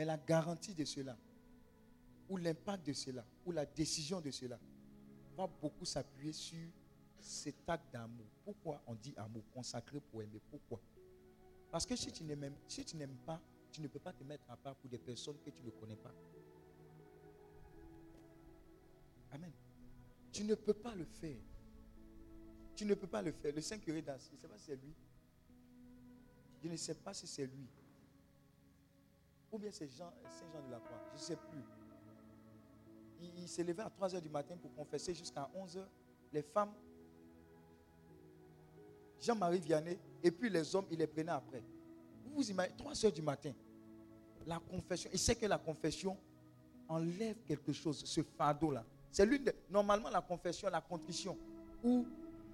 [0.00, 1.14] Mais la garantie de cela,
[2.30, 4.58] ou l'impact de cela, ou la décision de cela,
[5.36, 6.70] va beaucoup s'appuyer sur
[7.18, 8.24] cet acte d'amour.
[8.42, 10.40] Pourquoi on dit amour consacré pour aimer?
[10.50, 10.80] Pourquoi?
[11.70, 14.50] Parce que si tu n'aimes si tu n'aimes pas, tu ne peux pas te mettre
[14.50, 16.14] à part pour des personnes que tu ne connais pas.
[19.32, 19.52] Amen.
[20.32, 21.42] Tu ne peux pas le faire.
[22.74, 23.54] Tu ne peux pas le faire.
[23.54, 24.94] Le Saint curé d'Assis, je ne sais pas si c'est lui.
[26.62, 27.68] Je ne sais pas si c'est lui.
[29.52, 31.62] Ou bien c'est Jean, Saint Jean de la Croix, je ne sais plus.
[33.36, 35.84] Il, s'est levé à 3 h du matin pour confesser jusqu'à 11 h
[36.32, 36.72] Les femmes,
[39.20, 41.62] Jean-Marie Vianney, et puis les hommes, il les prenait après.
[42.24, 43.52] Vous vous imaginez, 3 h du matin,
[44.46, 46.16] la confession, il sait que la confession
[46.88, 48.84] enlève quelque chose, ce fardeau-là.
[49.10, 51.36] C'est l'une de, normalement la confession, la contrition,
[51.82, 52.06] ou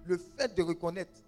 [0.05, 1.21] le fait de reconnaître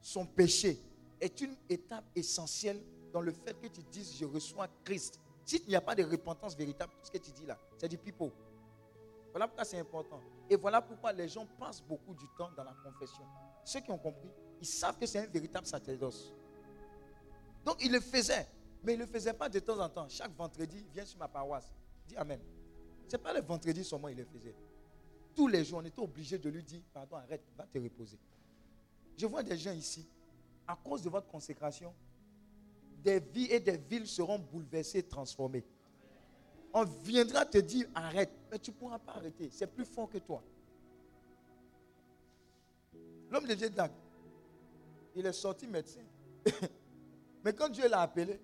[0.00, 0.78] son péché
[1.20, 2.80] est une étape essentielle
[3.12, 5.20] dans le fait que tu dises je reçois Christ.
[5.44, 7.98] S'il n'y a pas de repentance véritable, tout ce que tu dis là, c'est du
[7.98, 8.32] pipeau.
[9.32, 10.20] Voilà pourquoi c'est important.
[10.48, 13.24] Et voilà pourquoi les gens passent beaucoup du temps dans la confession.
[13.64, 16.32] Ceux qui ont compris, ils savent que c'est un véritable sacerdoce.
[17.64, 18.46] Donc il le faisait,
[18.82, 20.08] mais il ne le faisait pas de temps en temps.
[20.08, 21.72] Chaque vendredi, il vient sur ma paroisse.
[22.06, 22.40] Dis Amen.
[23.08, 24.54] Ce n'est pas le vendredi seulement il le faisait.
[25.34, 28.18] Tous les jours, on était obligé de lui dire, pardon, arrête, va te reposer.
[29.16, 30.06] Je vois des gens ici,
[30.66, 31.94] à cause de votre consécration,
[33.02, 35.64] des vies et des villes seront bouleversées, transformées.
[36.72, 39.50] On viendra te dire arrête, mais tu ne pourras pas arrêter.
[39.50, 40.42] C'est plus fort que toi.
[43.30, 43.70] L'homme de Dieu,
[45.14, 46.00] il est sorti médecin.
[47.44, 48.40] mais quand Dieu l'a appelé,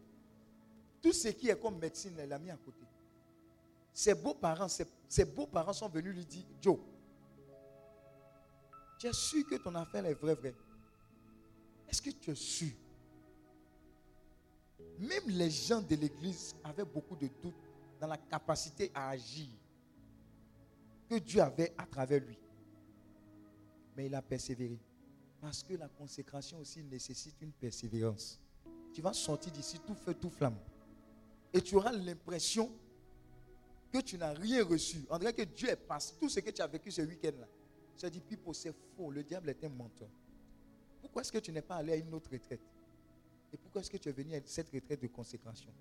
[1.01, 2.85] tout ce qui est comme médecine, il l'a mis à côté.
[3.93, 6.79] Ses beaux-parents, ses, beaux-parents sont venus lui dire Joe,
[8.99, 10.55] tu es sûr que ton affaire est vraie, vraie?
[11.89, 12.73] Est-ce que tu es sûr?
[14.99, 17.55] Même les gens de l'église avaient beaucoup de doutes
[18.01, 19.49] dans la capacité à agir
[21.09, 22.39] que Dieu avait à travers lui.
[23.97, 24.79] Mais il a persévéré.
[25.41, 28.41] Parce que la consécration aussi nécessite une persévérance.
[28.93, 30.59] Tu vas sortir d'ici tout feu, tout flamme.
[31.53, 32.71] Et tu auras l'impression
[33.93, 35.05] que tu n'as rien reçu.
[35.09, 36.15] On dirait que Dieu est passé.
[36.21, 37.47] Tout ce que tu as vécu ce week-end-là.
[37.97, 39.11] Tu as dit, Pipo, c'est faux.
[39.11, 40.09] Le diable est un menteur.
[41.01, 42.61] Pourquoi est-ce que tu n'es pas allé à une autre retraite?
[43.53, 45.73] Et pourquoi est-ce que tu es venu à cette retraite de consécration?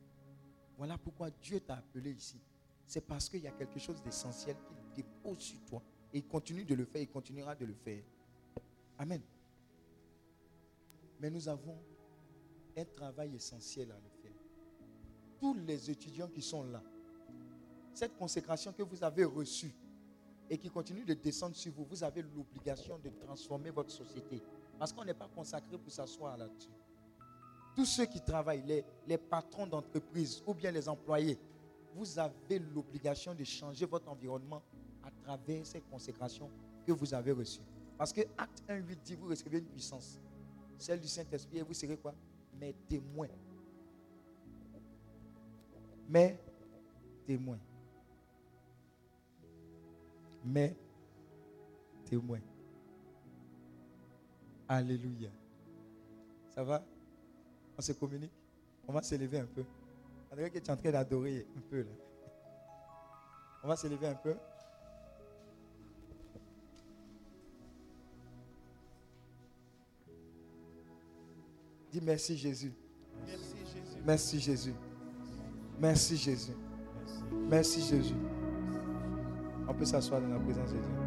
[0.78, 2.40] Voilà pourquoi Dieu t'a appelé ici.
[2.86, 5.82] C'est parce qu'il y a quelque chose d'essentiel qu'il dépose sur toi.
[6.14, 8.04] Et il continue de le faire, il continuera de le faire.
[8.98, 9.22] Amen.
[11.20, 11.78] Mais nous avons
[12.78, 14.38] un travail essentiel à le faire.
[15.40, 16.82] Tous les étudiants qui sont là,
[17.94, 19.74] cette consécration que vous avez reçue
[20.50, 24.42] et qui continue de descendre sur vous, vous avez l'obligation de transformer votre société.
[24.80, 26.70] Parce qu'on n'est pas consacré pour s'asseoir là-dessus.
[27.78, 31.38] Tous ceux qui travaillent, les, patrons d'entreprise ou bien les employés,
[31.94, 34.64] vous avez l'obligation de changer votre environnement
[35.04, 36.50] à travers ces consécrations
[36.88, 37.62] que vous avez reçues.
[37.96, 40.20] Parce que Acte 1, 8 dit, vous recevez une puissance,
[40.76, 42.16] celle du Saint-Esprit, et vous serez quoi?
[42.60, 43.28] Mes témoins.
[46.10, 46.36] Mes
[47.28, 47.60] témoins.
[50.44, 50.76] Mes
[52.06, 52.42] témoins.
[54.68, 55.30] Alléluia.
[56.56, 56.84] Ça va?
[57.78, 58.32] On se communique
[58.88, 59.64] On va s'élever un peu.
[60.32, 61.92] On dirait que tu es en train d'adorer un peu là.
[63.64, 64.36] On va s'élever un peu.
[71.92, 72.74] Dis merci Jésus.
[73.26, 73.98] Merci Jésus.
[74.06, 74.74] Merci Jésus.
[75.80, 76.54] Merci Jésus.
[77.50, 78.16] Merci Jésus.
[79.68, 81.07] On peut s'asseoir dans la présence de Dieu.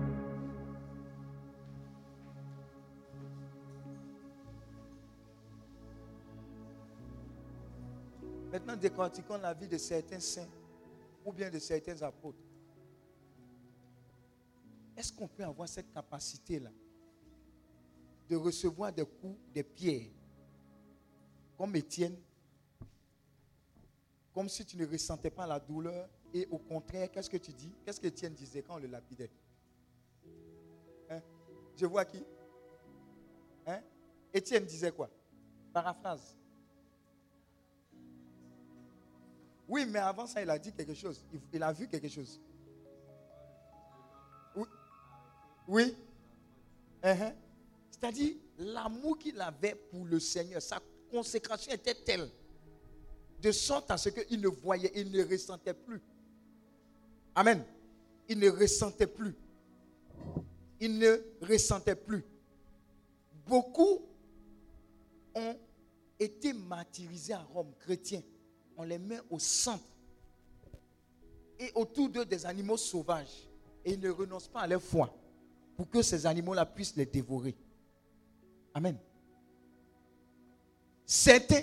[8.81, 10.49] Décortiquons la vie de certains saints
[11.25, 12.39] ou bien de certains apôtres.
[14.97, 16.71] Est-ce qu'on peut avoir cette capacité-là
[18.29, 20.09] de recevoir des coups, des pierres,
[21.59, 22.17] comme Étienne,
[24.33, 27.75] comme si tu ne ressentais pas la douleur, et au contraire, qu'est-ce que tu dis?
[27.85, 29.31] Qu'est-ce qu'Étienne disait quand on le lapidait?
[31.11, 31.21] Hein?
[31.77, 32.25] Je vois qui?
[33.67, 33.83] Hein?
[34.33, 35.11] Étienne disait quoi?
[35.73, 36.37] Paraphrase.
[39.71, 41.25] Oui, mais avant ça, il a dit quelque chose.
[41.53, 42.41] Il, a vu quelque chose.
[44.57, 44.67] Oui.
[45.69, 45.97] Oui.
[47.01, 47.33] Uh-huh.
[47.89, 52.29] C'est-à-dire, l'amour qu'il avait pour le Seigneur, sa consécration était telle,
[53.41, 56.03] de sorte à ce qu'il ne voyait, il ne ressentait plus.
[57.37, 57.65] Amen.
[58.29, 59.37] Il ne ressentait plus.
[60.81, 62.25] Il ne ressentait plus.
[63.47, 64.01] Beaucoup
[65.37, 65.57] ont
[66.19, 68.23] été martyrisés à Rome, chrétiens.
[68.81, 69.85] On les met au centre.
[71.59, 73.47] Et autour d'eux des animaux sauvages.
[73.85, 75.15] Et ils ne renoncent pas à leur foi
[75.77, 77.55] pour que ces animaux-là puissent les dévorer.
[78.73, 78.97] Amen.
[81.05, 81.63] Certains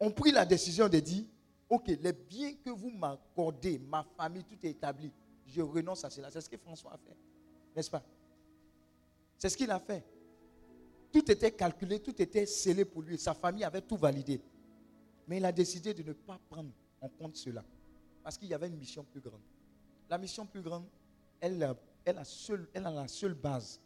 [0.00, 1.24] ont pris la décision de dire,
[1.68, 5.12] ok, les biens que vous m'accordez, ma famille, tout est établi,
[5.46, 6.30] je renonce à cela.
[6.30, 7.16] C'est ce que François a fait,
[7.74, 8.02] n'est-ce pas?
[9.36, 10.02] C'est ce qu'il a fait.
[11.12, 13.18] Tout était calculé, tout était scellé pour lui.
[13.18, 14.40] Sa famille avait tout validé.
[15.26, 17.64] Mais il a décidé de ne pas prendre en compte cela.
[18.22, 19.40] Parce qu'il y avait une mission plus grande.
[20.08, 20.84] La mission plus grande,
[21.40, 23.80] elle, a- elle, a, la seule base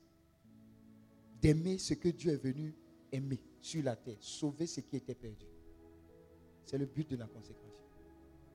[1.41, 2.75] d'aimer ce que Dieu est venu
[3.11, 5.47] aimer sur la terre, sauver ce qui était perdu.
[6.65, 7.85] C'est le but de la consécration.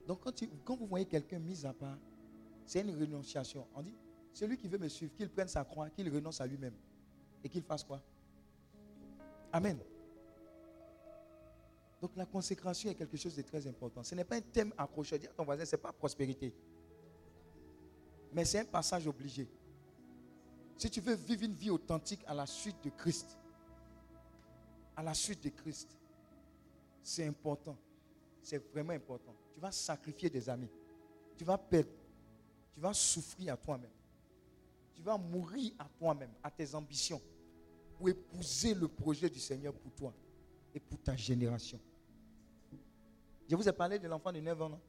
[0.08, 1.98] Donc quand, quand vous voyez quelqu'un mis à part,
[2.66, 3.66] c'est une renonciation.
[3.76, 3.96] On dit,
[4.34, 6.74] celui qui veut me suivre, qu'il prenne sa croix, qu'il renonce à lui-même.
[7.44, 8.02] Et qu'il fasse quoi?
[9.52, 9.78] Amen.
[12.06, 14.04] Donc la consécration est quelque chose de très important.
[14.04, 15.18] Ce n'est pas un thème accroché.
[15.18, 16.54] Dis à ton voisin, ce n'est pas prospérité.
[18.32, 19.50] Mais c'est un passage obligé.
[20.78, 23.40] Si tu veux vivre une vie authentique à la suite de Christ,
[24.96, 25.98] à la suite de Christ,
[27.02, 27.76] c'est important.
[28.44, 29.34] C'est vraiment important.
[29.52, 30.70] Tu vas sacrifier des amis.
[31.36, 31.90] Tu vas perdre.
[32.76, 33.90] Tu vas souffrir à toi-même.
[34.94, 37.22] Tu vas mourir à toi-même, à tes ambitions,
[37.98, 40.14] pour épouser le projet du Seigneur pour toi
[40.72, 41.80] et pour ta génération.
[43.48, 44.80] Je vous ai parlé de l'enfant de 9 ans,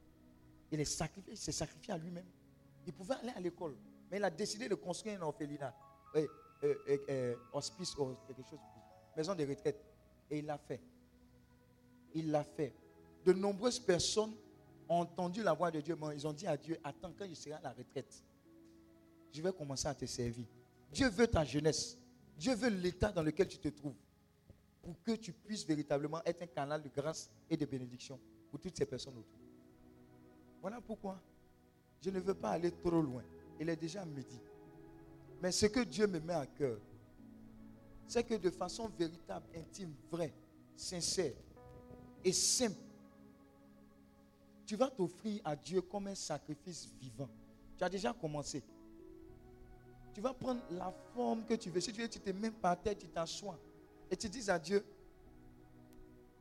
[0.70, 2.26] Il est sacrifié, il s'est sacrifié à lui-même.
[2.86, 3.76] Il pouvait aller à l'école,
[4.10, 5.74] mais il a décidé de construire un orphelinat,
[6.14, 6.26] euh,
[6.62, 8.58] euh, euh, hospice ou quelque chose,
[9.16, 9.84] maison de retraite.
[10.30, 10.80] Et il l'a fait.
[12.14, 12.74] Il l'a fait.
[13.24, 14.34] De nombreuses personnes
[14.88, 17.52] ont entendu la voix de Dieu, ils ont dit à Dieu, attends, quand je serai
[17.52, 18.22] à la retraite,
[19.32, 20.46] je vais commencer à te servir.
[20.92, 21.98] Dieu veut ta jeunesse.
[22.38, 23.96] Dieu veut l'état dans lequel tu te trouves.
[24.80, 28.20] Pour que tu puisses véritablement être un canal de grâce et de bénédiction
[28.56, 29.40] toutes ces personnes autour.
[30.60, 31.20] Voilà pourquoi
[32.02, 33.22] je ne veux pas aller trop loin.
[33.58, 34.40] Il est déjà midi.
[35.40, 36.78] Mais ce que Dieu me met à cœur,
[38.06, 40.32] c'est que de façon véritable, intime, vraie,
[40.76, 41.34] sincère
[42.24, 42.76] et simple,
[44.64, 47.28] tu vas t'offrir à Dieu comme un sacrifice vivant.
[47.78, 48.62] Tu as déjà commencé.
[50.14, 51.80] Tu vas prendre la forme que tu veux.
[51.80, 53.58] Si tu veux, tu te mets par terre, tu t'assois.
[54.10, 54.84] Et tu dis à Dieu,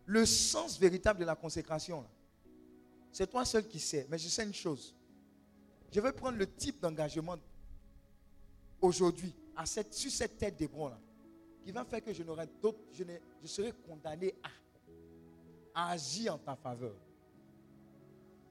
[0.06, 2.06] Le sens véritable de la consécration,
[3.12, 4.06] c'est toi seul qui sais.
[4.10, 4.94] Mais je sais une chose.
[5.92, 7.38] Je vais prendre le type d'engagement
[8.82, 9.34] aujourd'hui
[9.92, 11.00] sur cette tête d'Hébron là,
[11.64, 14.36] qui va faire que je n'aurai d'autres, je, serai condamné
[15.74, 16.96] à, agir en ta faveur.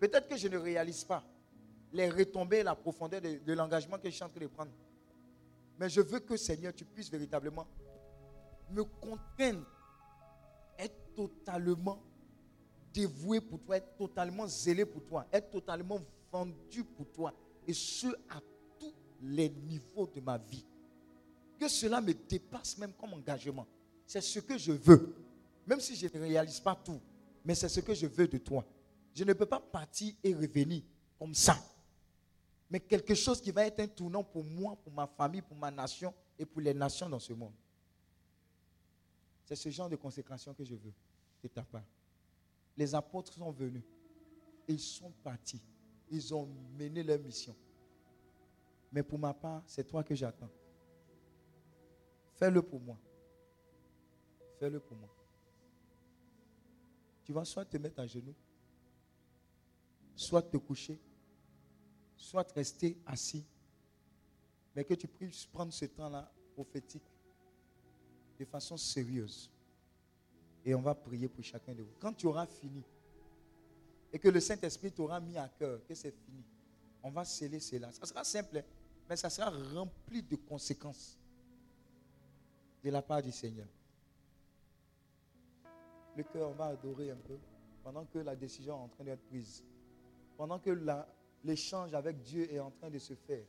[0.01, 1.23] Peut-être que je ne réalise pas
[1.93, 4.73] les retombées, la profondeur de, de l'engagement que je suis en train de prendre.
[5.79, 7.67] Mais je veux que Seigneur, tu puisses véritablement
[8.71, 9.65] me contraindre,
[11.15, 12.03] totalement
[12.93, 16.01] dévoué pour toi, être totalement zélé pour toi, être totalement
[16.31, 17.33] vendu pour toi.
[17.67, 18.41] Et ce, à
[18.79, 20.65] tous les niveaux de ma vie.
[21.59, 23.67] Que cela me dépasse même comme engagement.
[24.07, 25.15] C'est ce que je veux.
[25.67, 27.01] Même si je ne réalise pas tout,
[27.45, 28.65] mais c'est ce que je veux de toi.
[29.15, 30.83] Je ne peux pas partir et revenir
[31.19, 31.57] comme ça.
[32.69, 35.71] Mais quelque chose qui va être un tournant pour moi, pour ma famille, pour ma
[35.71, 37.53] nation et pour les nations dans ce monde.
[39.45, 40.93] C'est ce genre de consécration que je veux
[41.43, 41.85] de ta part.
[42.77, 43.83] Les apôtres sont venus.
[44.67, 45.63] Ils sont partis.
[46.11, 47.55] Ils ont mené leur mission.
[48.91, 50.51] Mais pour ma part, c'est toi que j'attends.
[52.35, 52.99] Fais-le pour moi.
[54.59, 55.15] Fais-le pour moi.
[57.25, 58.35] Tu vas soit te mettre à genoux,
[60.15, 61.01] soit te coucher,
[62.17, 63.45] soit rester assis.
[64.75, 67.14] Mais que tu puisses prendre ce temps-là prophétique
[68.39, 69.51] de façon sérieuse.
[70.65, 71.93] Et on va prier pour chacun de vous.
[72.01, 72.83] Quand tu auras fini,
[74.13, 76.45] et que le Saint-Esprit t'aura mis à cœur que c'est fini,
[77.03, 77.93] on va sceller cela.
[77.93, 78.63] Ça sera simple, hein,
[79.09, 81.19] mais ça sera rempli de conséquences
[82.83, 83.67] de la part du Seigneur.
[86.17, 87.37] Le cœur, on va adorer un peu
[87.83, 89.63] pendant que la décision est en train d'être prise.
[90.37, 90.71] Pendant que
[91.43, 93.45] l'échange avec Dieu est en train de se faire.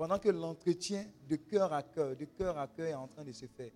[0.00, 3.32] Pendant que l'entretien de cœur à cœur, de cœur à cœur est en train de
[3.32, 3.70] se faire.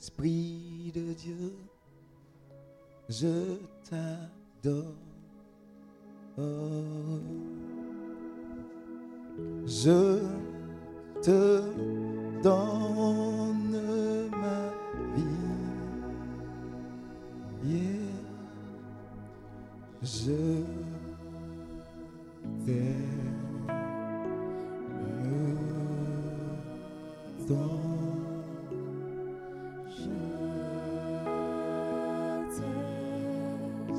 [0.00, 1.52] Esprit de Dieu,
[3.10, 4.94] je t'adore.
[9.66, 10.55] Je
[11.22, 11.62] te
[12.42, 13.80] donne
[14.30, 14.58] ma
[15.14, 15.24] vie.
[17.64, 18.12] Yeah.
[20.02, 20.62] Je
[22.64, 23.06] t'aime.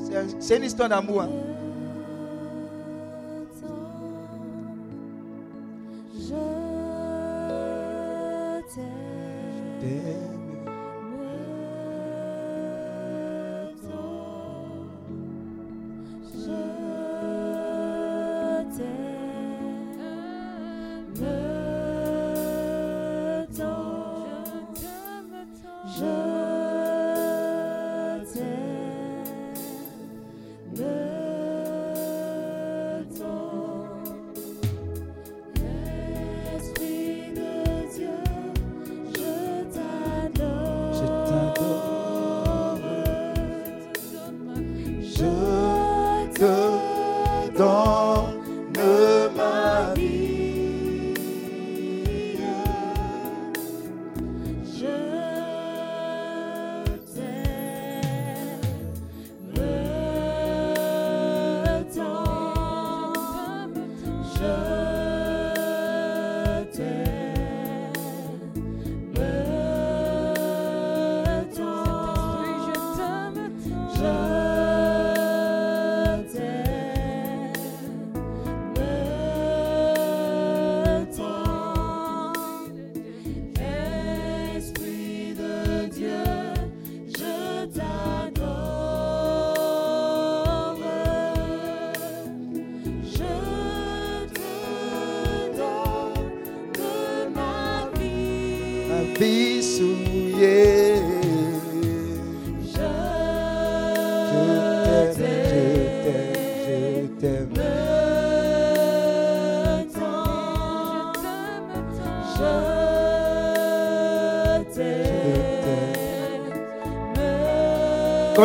[0.06, 1.22] C'est un- C'est une histoire d'amour.
[1.24, 1.30] hein.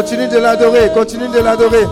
[0.03, 1.87] Continue de l'adorer, continue de l'adorer.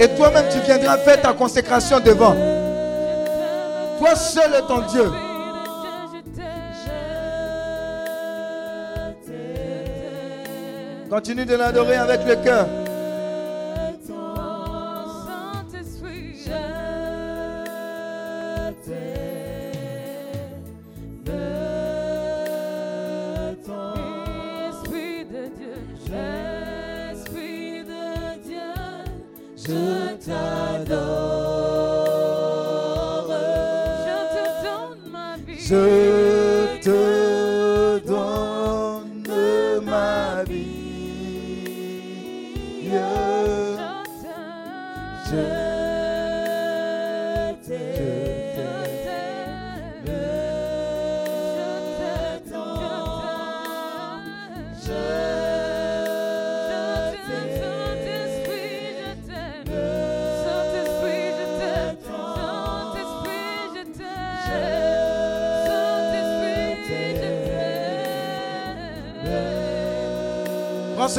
[0.00, 2.34] Et toi-même, tu viendras faire ta consécration devant.
[4.00, 5.04] Toi seul est ton Dieu.
[11.08, 12.66] Continue de l'adorer avec le cœur.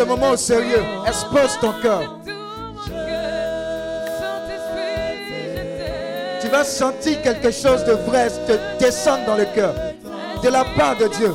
[0.10, 0.84] Moment au sérieux.
[1.08, 2.20] Expose ton cœur.
[6.42, 9.74] Tu vas sentir quelque chose de vrai te descendre dans le cœur.
[10.44, 11.34] De la part de Dieu.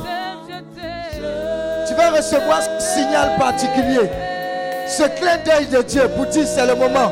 [1.87, 4.09] Tu vas recevoir ce signal particulier.
[4.87, 7.11] Ce clin d'œil de Dieu pour dire c'est le moment.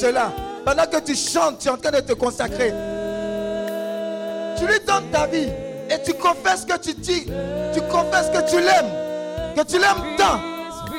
[0.00, 0.32] Cela.
[0.64, 2.72] Pendant que tu chantes, tu es en train de te consacrer.
[4.56, 5.48] Tu lui donnes ta vie.
[5.90, 7.26] Et tu confesses que tu dis.
[7.74, 8.92] Tu confesses que tu l'aimes.
[9.56, 10.40] Que tu l'aimes tant.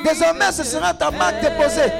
[0.04, 1.92] Désormais, ce sera ta marque déposée.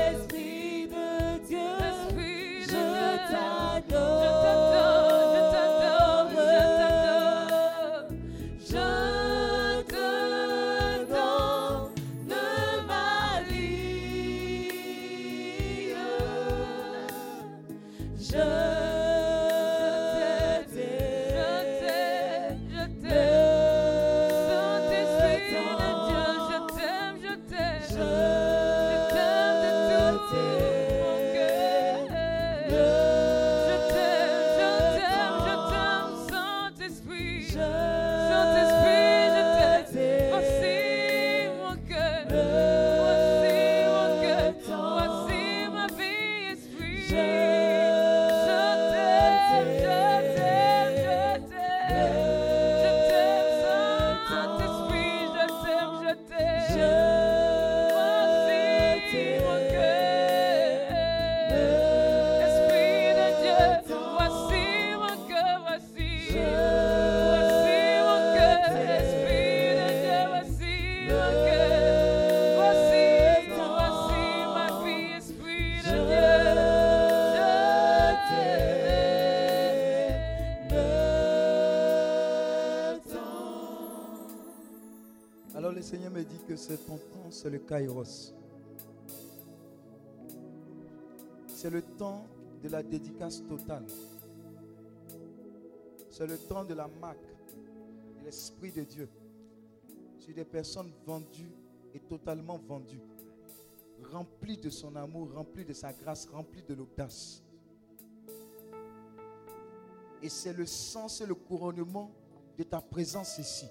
[87.43, 88.33] C'est le Kairos.
[91.49, 92.25] C'est le temps
[92.63, 93.85] de la dédicace totale.
[96.09, 97.19] C'est le temps de la marque
[98.21, 99.09] de l'Esprit de Dieu
[100.21, 101.51] sur des personnes vendues
[101.93, 103.03] et totalement vendues,
[104.13, 107.43] remplies de son amour, remplies de sa grâce, remplies de l'audace.
[110.23, 112.13] Et c'est le sens et le couronnement
[112.57, 113.67] de ta présence ici.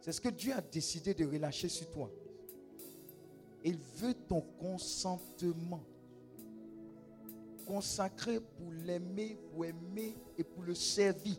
[0.00, 2.10] C'est ce que Dieu a décidé de relâcher sur toi.
[3.64, 5.82] Il veut ton consentement.
[7.66, 11.36] Consacré pour l'aimer, pour aimer et pour le servir.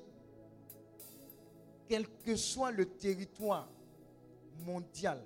[1.88, 3.68] Quel que soit le territoire
[4.66, 5.22] mondial.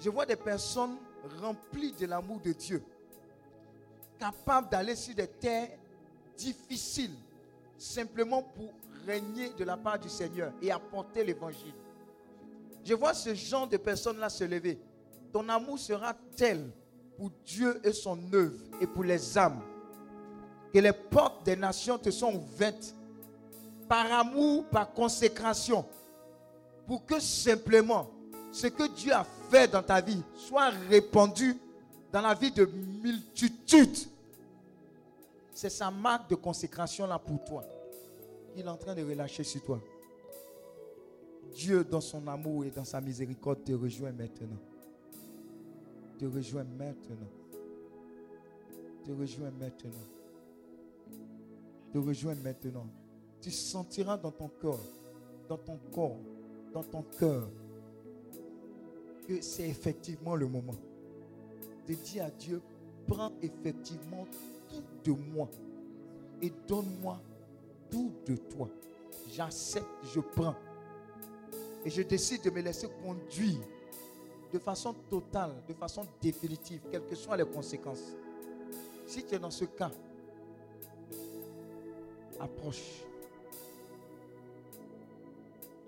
[0.00, 0.96] Je vois des personnes
[1.40, 2.82] remplies de l'amour de Dieu.
[4.18, 5.70] Capables d'aller sur des terres
[6.36, 7.16] difficiles.
[7.78, 8.72] Simplement pour
[9.06, 11.74] régner de la part du Seigneur et apporter l'évangile.
[12.84, 14.78] Je vois ce genre de personnes-là se lever.
[15.32, 16.70] Ton amour sera tel
[17.16, 19.60] pour Dieu et son œuvre et pour les âmes
[20.72, 22.94] que les portes des nations te sont ouvertes
[23.88, 25.86] par amour, par consécration,
[26.86, 28.10] pour que simplement
[28.52, 31.56] ce que Dieu a fait dans ta vie soit répandu
[32.12, 33.96] dans la vie de multitudes
[35.52, 37.64] C'est sa marque de consécration là pour toi.
[38.56, 39.80] Il est en train de relâcher sur toi.
[41.54, 44.58] Dieu, dans son amour et dans sa miséricorde, te rejoint maintenant.
[46.18, 47.30] Te rejoint maintenant.
[49.04, 50.06] Te rejoint maintenant.
[51.92, 52.86] Te rejoint maintenant.
[53.40, 54.84] Tu sentiras dans ton corps,
[55.48, 56.18] dans ton corps,
[56.72, 57.48] dans ton cœur,
[59.28, 60.74] que c'est effectivement le moment
[61.86, 62.60] de dire à Dieu,
[63.06, 64.26] prends effectivement
[65.04, 65.48] tout de moi
[66.42, 67.20] et donne-moi
[67.90, 68.68] tout de toi.
[69.32, 70.54] J'accepte, je prends.
[71.84, 73.60] Et je décide de me laisser conduire
[74.52, 78.12] de façon totale, de façon définitive, quelles que soient les conséquences.
[79.06, 79.90] Si tu es dans ce cas,
[82.40, 83.04] approche.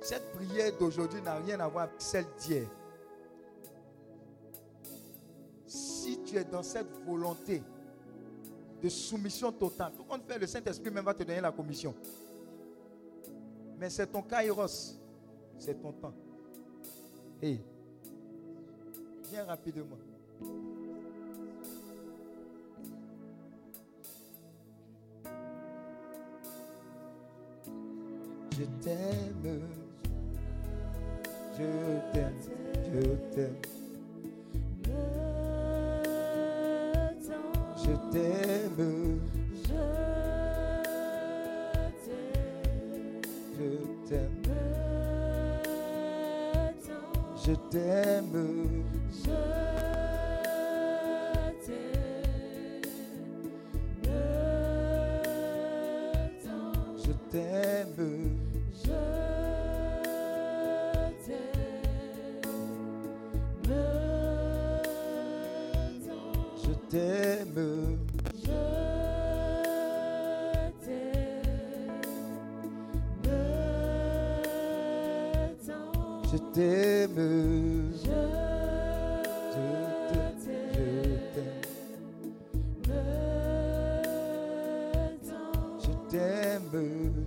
[0.00, 2.66] Cette prière d'aujourd'hui n'a rien à voir avec celle d'hier.
[5.66, 7.62] Si tu es dans cette volonté
[8.82, 11.94] de soumission totale, tout compte fait, le Saint-Esprit même va te donner la commission.
[13.78, 14.96] Mais c'est ton kairos,
[15.58, 16.14] c'est ton temps.
[19.30, 19.98] Viens rapidement.
[28.52, 29.60] Je t'aime,
[31.56, 31.64] je
[32.12, 32.34] t'aime,
[32.92, 33.00] je
[33.34, 33.56] t'aime.
[37.76, 38.82] Je t'aime,
[39.54, 39.78] je
[42.08, 42.48] t'aime,
[43.58, 43.68] je
[44.08, 44.67] t'aime,
[47.48, 48.84] je t'aime,
[56.98, 58.00] je t'aime, je t'aime,
[66.62, 67.98] je t'aime,
[76.30, 78.10] je t'aime, je
[86.10, 87.18] t'aime.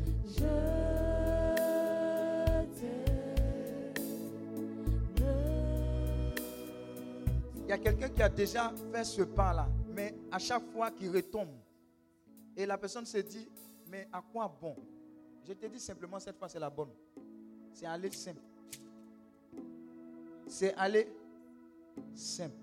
[7.64, 11.10] Il y a quelqu'un qui a déjà fait ce pas-là, mais à chaque fois qu'il
[11.10, 11.48] retombe,
[12.58, 13.50] et la personne se dit,
[13.90, 14.76] mais à quoi bon?
[15.48, 16.92] Je te dis simplement, cette fois, c'est la bonne.
[17.74, 18.42] C'est aller simple.
[20.62, 21.08] C'est aller
[22.14, 22.54] simple.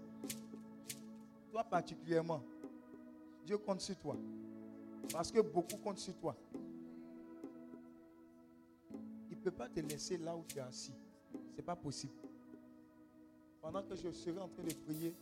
[1.50, 2.40] Toi particulièrement,
[3.44, 4.16] Dieu compte sur toi.
[5.12, 6.36] Parce que beaucoup comptent sur toi.
[9.28, 10.94] Il ne peut pas te laisser là où tu es assis.
[11.32, 12.12] Ce n'est pas possible.
[13.60, 15.12] Pendant que je serai en train de prier,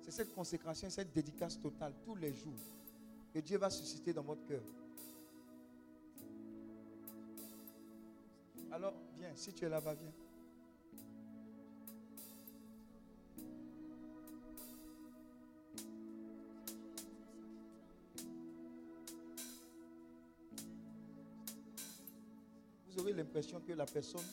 [0.00, 2.58] c'est cette consécration, cette dédicace totale tous les jours
[3.32, 4.64] que Dieu va susciter dans votre cœur.
[8.72, 10.12] Alors, viens, si tu es là-bas, viens.
[23.12, 24.24] L'impression que la personne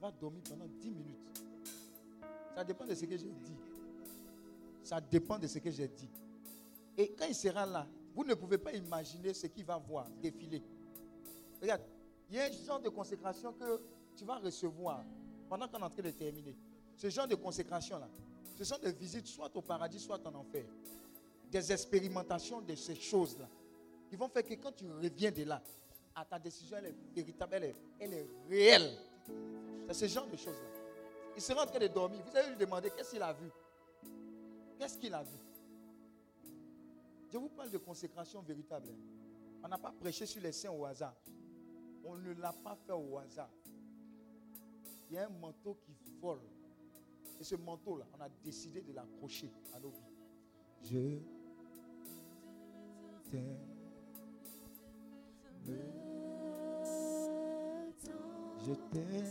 [0.00, 1.42] va dormir pendant 10 minutes.
[2.54, 3.56] Ça dépend de ce que j'ai dit.
[4.82, 6.08] Ça dépend de ce que j'ai dit.
[6.96, 10.62] Et quand il sera là, vous ne pouvez pas imaginer ce qu'il va voir défiler.
[11.60, 11.82] Regarde,
[12.28, 13.80] il y a un genre de consécration que
[14.16, 15.04] tu vas recevoir
[15.48, 16.56] pendant qu'on est en train de terminer.
[16.96, 18.08] Ce genre de consécration-là,
[18.56, 20.64] ce sont des visites soit au paradis, soit en enfer.
[21.50, 23.48] Des expérimentations de ces choses-là.
[24.08, 25.62] Qui vont faire que quand tu reviens de là,
[26.14, 28.96] à ta décision, elle est véritable, elle est, elle est réelle.
[29.88, 30.68] C'est ce genre de choses-là.
[31.36, 32.20] Il sera en train de dormir.
[32.24, 33.48] Vous allez lui demander qu'est-ce qu'il a vu?
[34.78, 35.38] Qu'est-ce qu'il a vu?
[37.32, 38.88] Je vous parle de consécration véritable.
[39.62, 41.14] On n'a pas prêché sur les saints au hasard.
[42.04, 43.50] On ne l'a pas fait au hasard.
[45.08, 46.40] Il y a un manteau qui vole.
[47.38, 50.10] Et ce manteau-là, on a décidé de l'accrocher à nos vies.
[50.82, 51.18] Je
[53.30, 53.69] t'aime.
[58.70, 59.24] Je t'aime.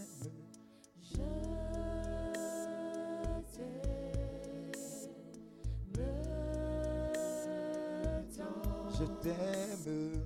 [8.92, 10.24] Je t'aime.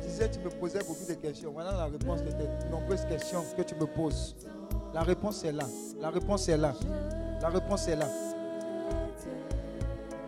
[0.00, 1.52] Tu disais, tu me posais beaucoup de questions.
[1.52, 4.34] Voilà la réponse de tes nombreuses questions que tu me poses.
[4.92, 5.66] La réponse est là.
[6.00, 6.74] La réponse est là.
[7.40, 8.08] La réponse est là.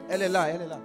[0.08, 0.78] Elle est là, elle est là.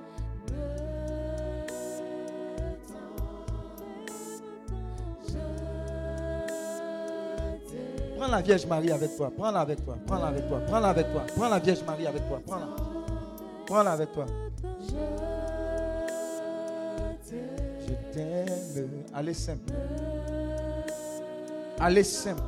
[8.36, 9.32] La Vierge Marie avec toi.
[9.36, 9.96] Prends-la avec toi.
[10.08, 10.60] Prends-la avec toi.
[10.66, 11.22] Prends-la avec toi.
[11.36, 12.42] Prends la Vierge Marie avec toi.
[12.46, 12.68] Prends-la.
[13.66, 14.26] Prends-la avec toi.
[17.30, 19.04] Je t'aime.
[19.14, 19.74] Allez simple.
[21.80, 22.42] Allez simple.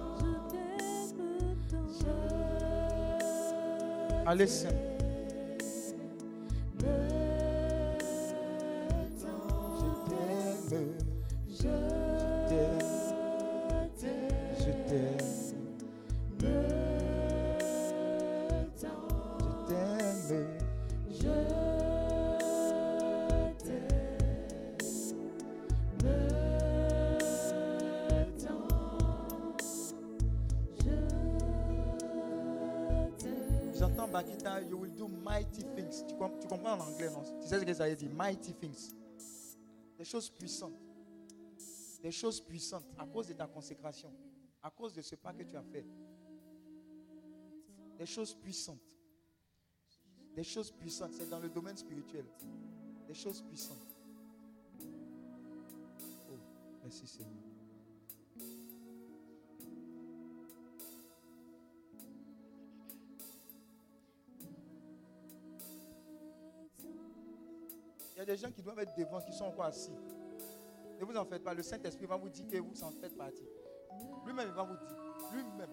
[4.25, 4.94] Allez simple.
[37.45, 37.85] Tu sais ce que ça?
[38.09, 38.95] Mighty things.
[39.99, 40.81] Des choses puissantes.
[42.01, 44.11] Des choses puissantes à cause de ta consécration.
[44.63, 45.85] À cause de ce pas que tu as fait.
[47.99, 48.81] Des choses puissantes.
[50.35, 51.13] Des choses puissantes.
[51.13, 52.25] C'est dans le domaine spirituel.
[53.07, 53.95] Des choses puissantes.
[56.31, 56.39] Oh,
[56.81, 57.44] merci Seigneur.
[68.17, 69.91] Y a des gens qui doivent être devant, qui sont encore assis.
[70.99, 71.53] Ne vous en faites pas.
[71.53, 73.43] Le Saint-Esprit va vous dire que vous en faites partie.
[74.25, 74.97] Lui-même, il va vous dire.
[75.33, 75.69] Lui-même.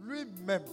[0.00, 0.64] Lui-même.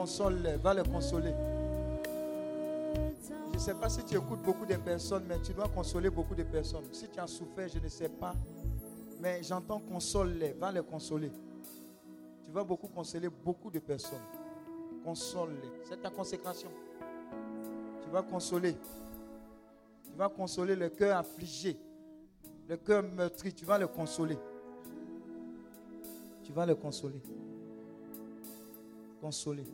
[0.00, 1.34] Console-les, va les consoler.
[3.50, 6.34] Je ne sais pas si tu écoutes beaucoup de personnes, mais tu dois consoler beaucoup
[6.34, 6.84] de personnes.
[6.92, 8.34] Si tu as souffert, je ne sais pas.
[9.20, 11.30] Mais j'entends console-les, va les consoler.
[12.50, 14.18] Tu vas beaucoup consoler beaucoup de personnes.
[15.04, 15.70] Console-les.
[15.84, 16.68] C'est ta consécration.
[18.02, 18.74] Tu vas consoler.
[20.02, 21.78] Tu vas consoler le cœur affligé,
[22.68, 23.54] le cœur meurtri.
[23.54, 24.36] Tu vas le consoler.
[26.42, 27.22] Tu vas le consoler.
[29.20, 29.66] Consoler.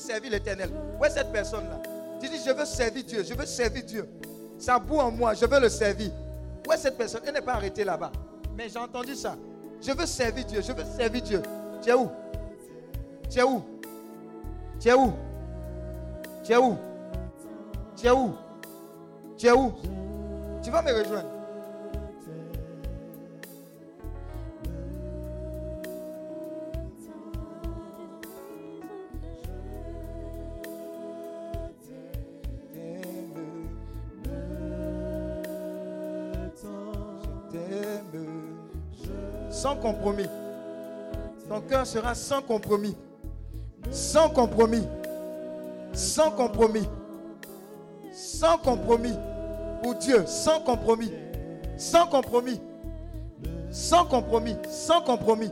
[0.00, 0.70] Servir l'éternel.
[0.98, 1.80] Où est cette personne-là
[2.20, 3.24] Tu dis, je veux servir Dieu.
[3.26, 4.08] Je veux servir Dieu.
[4.58, 5.34] Ça boue en moi.
[5.34, 6.10] Je veux le servir.
[6.66, 8.10] Où est cette personne Elle n'est pas arrêtée là-bas.
[8.56, 9.36] Mais j'ai entendu ça.
[9.80, 10.60] Je veux servir Dieu.
[10.60, 11.42] Je veux servir Dieu.
[11.82, 12.10] Tu es où?
[13.30, 13.62] Tu es où?
[14.78, 15.12] Tu es où?
[16.42, 16.76] Tu es où?
[17.96, 18.34] Tu es où?
[19.36, 19.72] Tu es où?
[20.62, 21.29] Tu vas me rejoindre.
[41.48, 42.96] Ton cœur sera sans compromis.
[43.90, 44.86] Sans compromis.
[45.92, 46.88] Sans compromis.
[48.12, 49.14] Sans compromis.
[49.82, 51.12] Pour Dieu, sans compromis.
[51.76, 52.60] Sans compromis.
[53.70, 54.56] Sans compromis.
[54.68, 55.50] Sans compromis.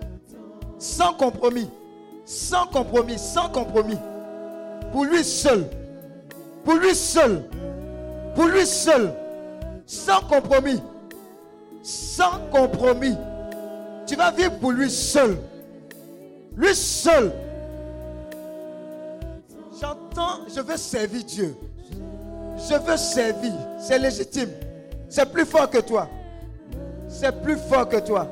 [0.78, 1.70] Sans compromis.
[2.24, 3.18] Sans compromis.
[3.18, 3.98] Sans compromis.
[4.92, 5.64] Pour lui seul.
[6.64, 7.42] Pour lui seul.
[8.34, 9.12] Pour lui seul.
[9.86, 10.80] Sans compromis.
[11.82, 13.16] Sans compromis.
[14.08, 15.36] Tu vas vivre pour lui seul.
[16.56, 17.30] Lui seul.
[19.78, 21.54] J'entends, je veux servir Dieu.
[22.56, 23.52] Je veux servir.
[23.78, 24.48] C'est légitime.
[25.10, 26.08] C'est plus fort que toi.
[27.06, 28.26] C'est plus fort que toi.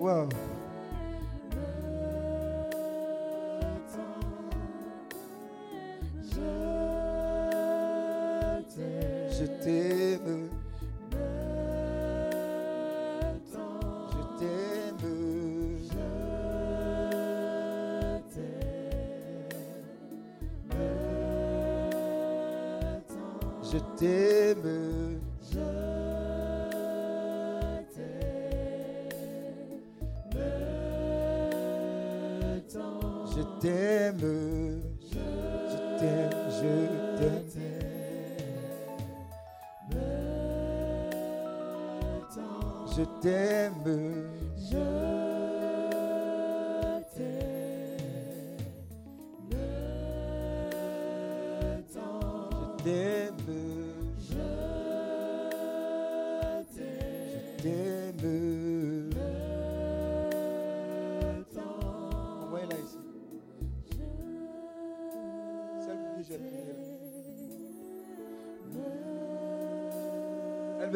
[0.00, 0.28] Wow.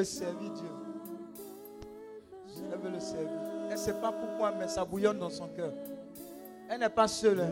[0.05, 0.69] Servir Dieu.
[2.85, 3.29] Elle le servir.
[3.67, 5.73] Elle ne sait pas pourquoi, mais ça bouillonne dans son cœur.
[6.69, 7.41] Elle n'est pas seule.
[7.41, 7.51] hein.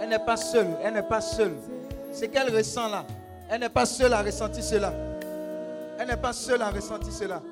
[0.00, 0.68] Elle n'est pas seule.
[0.82, 1.56] Elle n'est pas seule.
[2.12, 3.04] C'est qu'elle ressent là.
[3.50, 4.92] Elle n'est pas seule à ressentir cela.
[6.08, 7.42] N'est pas seule à ressentir cela.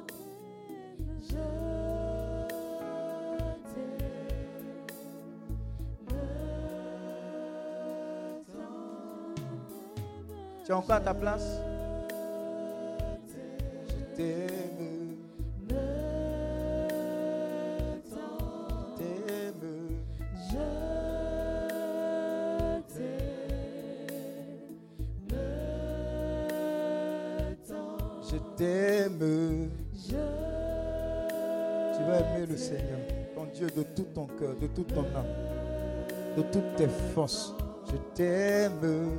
[10.65, 11.66] Tu es encore à ta place?
[34.61, 35.25] De toute ton âme,
[36.37, 37.55] de toutes tes forces.
[37.91, 39.19] Je t'aime.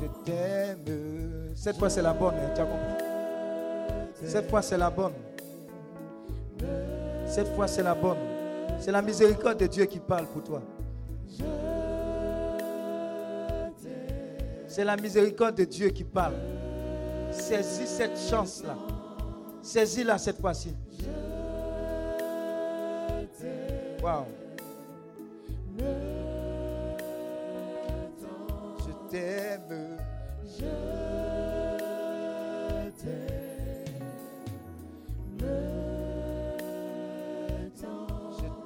[0.00, 0.78] Je t'aime.
[1.54, 3.04] Cette fois, c'est la bonne, tu as compris?
[4.24, 5.12] Cette fois, c'est la bonne.
[7.26, 8.18] Cette fois, c'est la bonne.
[8.78, 10.62] C'est la miséricorde de Dieu qui parle pour toi.
[14.66, 16.34] C'est la miséricorde de Dieu qui parle.
[17.38, 18.76] Saisis cette chance-là.
[19.62, 20.74] Saisis-la cette fois-ci.
[24.02, 24.26] Wow.
[28.78, 29.98] Je t'aime.
[30.58, 30.64] Je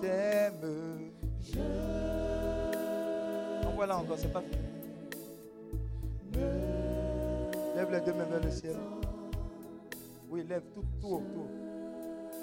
[0.01, 1.01] t'aime.
[3.67, 4.70] Envoie-la encore, c'est pas fini.
[7.91, 8.77] Les deux mains vers le ciel.
[10.31, 11.49] Oui, lève tout, tout autour.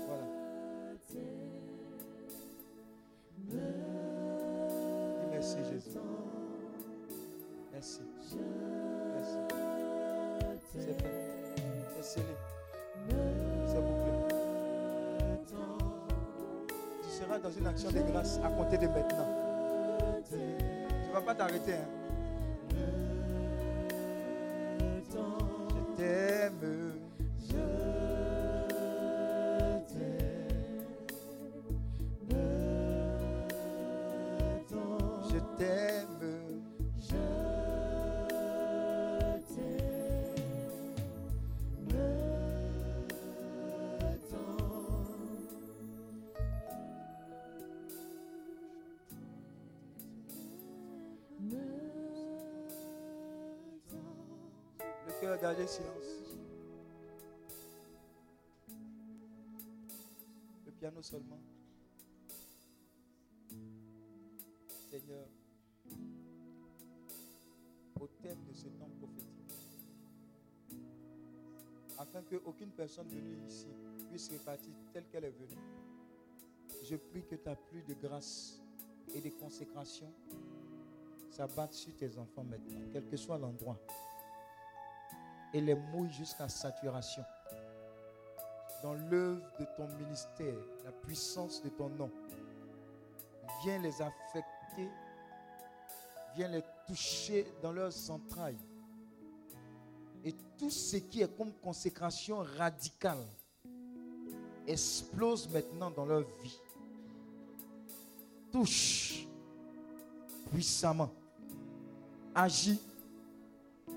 [0.05, 0.23] Voilà.
[1.09, 1.19] Dis
[5.31, 5.97] merci Jésus.
[7.71, 8.01] Merci.
[9.13, 9.37] Merci.
[10.73, 10.97] C'est fait.
[11.95, 12.35] C'est scellé.
[13.67, 14.11] C'est bouclé.
[17.03, 19.29] Tu seras dans une action de grâce à compter de maintenant.
[20.27, 21.75] Tu ne vas pas t'arrêter.
[21.75, 21.96] Hein?
[55.67, 56.23] Le silence.
[60.65, 61.41] Le piano seulement.
[64.89, 65.27] Seigneur,
[67.99, 69.57] au thème de ce temps prophétique,
[71.99, 73.67] afin qu'aucune personne venue ici
[74.09, 75.61] puisse repartir telle qu'elle est venue,
[76.81, 78.61] je prie que ta pluie de grâce
[79.13, 80.13] et de consécration
[81.29, 83.77] s'abatte sur tes enfants maintenant, quel que soit l'endroit,
[85.53, 87.23] et les mouille jusqu'à saturation
[88.83, 92.11] dans l'œuvre de ton ministère, la puissance de ton nom.
[93.63, 94.89] Viens les affecter,
[96.35, 98.57] viens les toucher dans leurs entrailles.
[100.23, 103.23] Et tout ce qui est comme consécration radicale
[104.67, 106.59] explose maintenant dans leur vie.
[108.51, 109.27] Touche
[110.51, 111.09] puissamment.
[112.35, 112.81] Agis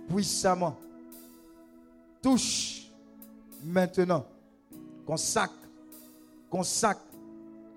[0.08, 0.76] puissamment.
[2.22, 2.90] Touche
[3.64, 4.24] maintenant.
[5.06, 5.54] Consacre,
[6.48, 7.02] consacre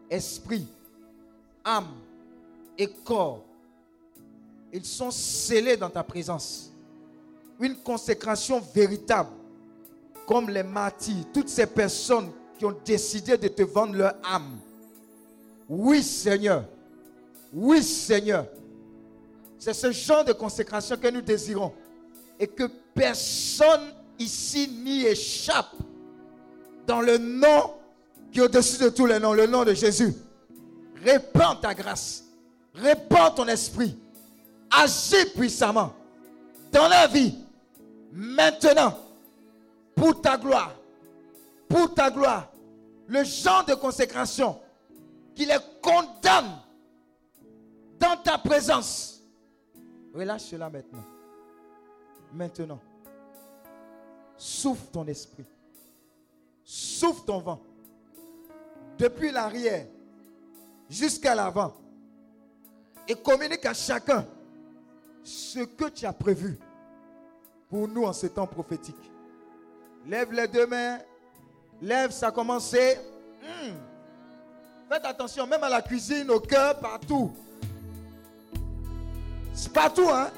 [0.09, 0.67] esprit,
[1.63, 1.87] âme
[2.77, 3.43] et corps.
[4.71, 6.71] Ils sont scellés dans ta présence.
[7.59, 9.29] Une consécration véritable.
[10.25, 14.57] comme les martyrs, toutes ces personnes qui ont décidé de te vendre leur âme.
[15.67, 16.65] Oui, Seigneur.
[17.53, 18.47] Oui, Seigneur.
[19.59, 21.73] C'est ce genre de consécration que nous désirons.
[22.39, 22.63] Et que
[22.93, 25.75] personne ici n'y échappe
[26.85, 27.73] dans le nom
[28.31, 30.13] qui est au-dessus de tous les noms, le nom de Jésus.
[31.03, 32.23] Répands ta grâce.
[32.73, 33.97] Répands ton esprit.
[34.71, 35.93] Agis puissamment
[36.71, 37.35] dans la vie.
[38.11, 38.97] Maintenant.
[39.95, 40.73] Pour ta gloire.
[41.69, 42.49] Pour ta gloire.
[43.07, 44.59] Le genre de consécration
[45.35, 46.57] qui les condamne
[47.99, 49.21] dans ta présence.
[50.13, 51.03] Relâche cela maintenant.
[52.33, 52.79] Maintenant.
[54.43, 55.45] Souffle ton esprit.
[56.65, 57.61] Souffle ton vent.
[58.97, 59.85] Depuis l'arrière
[60.89, 61.73] jusqu'à l'avant.
[63.07, 64.25] Et communique à chacun
[65.23, 66.59] ce que tu as prévu
[67.69, 69.09] pour nous en ce temps prophétique.
[70.05, 70.99] Lève les deux mains.
[71.81, 72.99] Lève, ça a commencé.
[73.41, 73.71] Hmm.
[74.89, 77.31] Faites attention, même à la cuisine, au cœur, partout.
[79.53, 80.29] C'est partout, hein.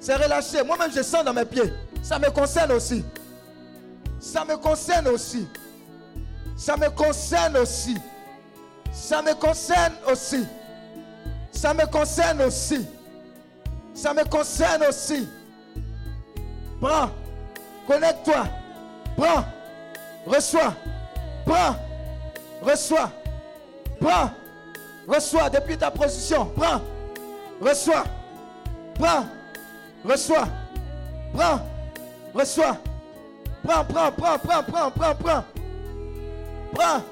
[0.00, 0.62] C'est relâché.
[0.62, 1.70] Moi-même, je sens dans mes pieds.
[2.04, 3.02] Ça me concerne aussi.
[4.20, 5.48] Ça me concerne aussi.
[6.54, 7.96] Ça me concerne aussi.
[8.92, 10.46] Ça me concerne aussi.
[11.50, 12.86] Ça me concerne aussi.
[13.94, 15.26] Ça me concerne aussi.
[16.78, 17.08] Prends.
[17.86, 18.48] Connecte-toi.
[19.16, 19.44] Prends.
[20.26, 20.74] Reçois.
[21.46, 21.76] Prends.
[22.60, 23.10] Reçois.
[23.98, 24.30] Prends.
[25.08, 26.52] Reçois depuis ta position.
[26.54, 26.82] Prends.
[27.62, 28.04] Reçois.
[28.94, 29.24] Prends.
[30.04, 30.48] Reçois.
[31.32, 31.73] Prends.
[32.34, 32.76] Reçois.
[33.62, 35.44] Prends, prends, prends, prends, prends, prends, prends.
[36.74, 37.02] Prends.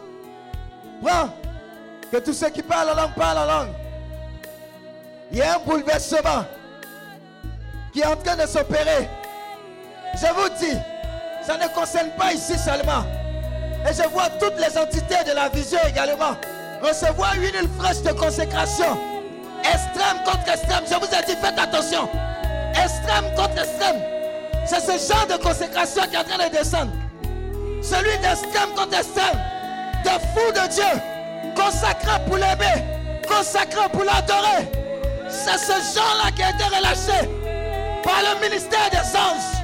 [1.02, 1.28] Prends.
[2.10, 3.72] Que tous ceux qui parlent la langue parlent la langue.
[5.30, 6.44] Il y a un bouleversement
[7.92, 9.08] qui est en train de s'opérer.
[10.14, 10.76] Je vous dis,
[11.42, 13.04] ça ne concerne pas ici seulement.
[13.88, 16.36] Et je vois toutes les entités de la vision également
[16.82, 18.98] recevoir une huile fraîche de consécration.
[19.60, 20.84] Extrême contre extrême.
[20.90, 22.08] Je vous ai dit, faites attention.
[22.74, 24.02] Extrême contre extrême.
[24.72, 26.92] C'est ce genre de consécration qui est en train de descendre.
[27.82, 28.88] Celui d'extrême contre.
[28.88, 30.82] De fou de Dieu.
[31.54, 32.82] Consacré pour l'aimer.
[33.28, 34.66] Consacré pour l'adorer.
[35.28, 37.28] C'est ce genre-là qui a été relâché
[38.02, 39.60] par le ministère des anges.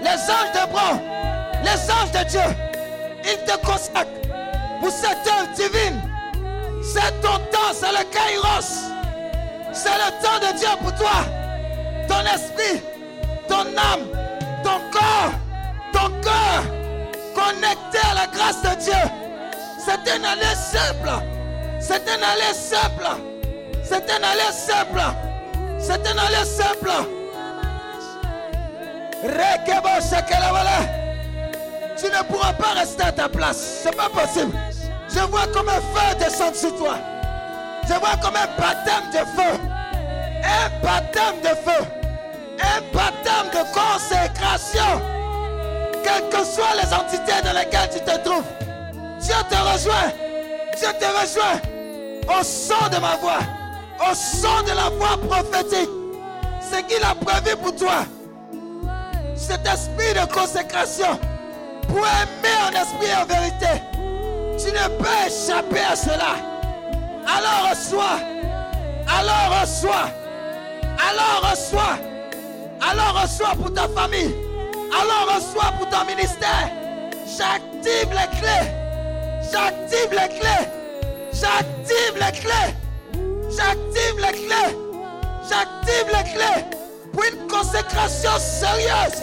[0.00, 1.00] Les anges de bras.
[1.64, 2.56] Les anges de Dieu.
[3.24, 4.06] Ils te consacrent
[4.80, 6.00] pour cette œuvre divine.
[6.84, 8.92] C'est ton temps, c'est le kairos.
[9.72, 11.24] C'est le temps de Dieu pour toi.
[12.06, 12.80] Ton esprit,
[13.48, 14.06] ton âme,
[14.62, 15.32] ton corps,
[15.92, 16.62] ton cœur
[17.34, 19.10] connecté à la grâce de Dieu.
[19.84, 21.10] C'est une allée simple.
[21.80, 23.08] C'est une allée simple.
[23.82, 25.02] C'est une allée simple.
[25.78, 26.90] C'est une allée simple.
[31.96, 33.80] Tu ne pourras pas rester à ta place.
[33.82, 34.56] C'est pas possible.
[35.08, 36.96] Je vois comme un feu descendre sur toi.
[37.88, 39.60] Je vois comme un baptême de feu.
[40.44, 42.01] Un baptême de feu.
[42.62, 45.02] Un baptême de consécration.
[46.02, 48.44] Quelles que soient les entités dans lesquelles tu te trouves.
[49.20, 50.12] Dieu te rejoint.
[50.78, 51.60] Dieu te rejoint.
[52.28, 53.40] Au son de ma voix.
[54.00, 55.90] Au son de la voix prophétique.
[56.60, 58.04] Ce qu'il a prévu pour toi.
[59.36, 61.18] Cet esprit de consécration.
[61.88, 63.82] Pour aimer en esprit et en vérité.
[64.58, 66.36] Tu ne peux échapper à cela.
[67.26, 68.18] Alors reçois.
[69.08, 70.08] Alors reçois.
[71.10, 72.11] Alors reçois.
[72.82, 74.34] Alors reçois pour ta famille.
[74.92, 76.70] Alors reçois pour ton ministère.
[77.26, 78.68] J'active les clés.
[79.50, 80.68] J'active les clés.
[81.32, 82.74] J'active les clés.
[83.50, 84.76] J'active les clés.
[85.48, 86.64] J'active les clés
[87.12, 89.22] pour une consécration sérieuse,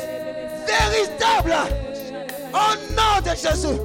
[0.67, 1.55] véritable.
[2.53, 3.79] Au nom de Jésus.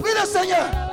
[0.00, 0.91] Prie le Seigneur.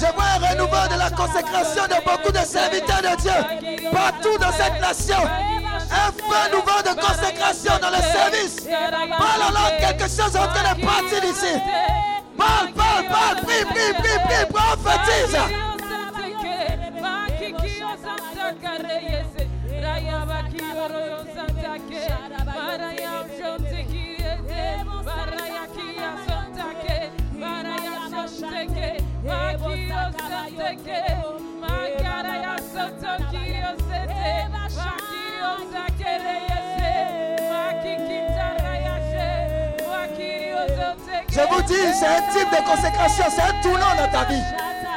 [0.00, 4.52] Je vois un renouveau de la consécration de beaucoup de serviteurs de Dieu partout dans
[4.52, 5.18] cette nation.
[5.90, 8.68] Un feu nouveau de consécration dans le service.
[8.70, 11.54] Parle la langue, quelque chose est en train de partir d'ici.
[12.36, 15.36] Parle, parle, parle, prie, prie, prie, prie, prophétise.
[41.30, 44.42] Je vous dis, c'est un type de consécration, c'est un tournant dans ta vie.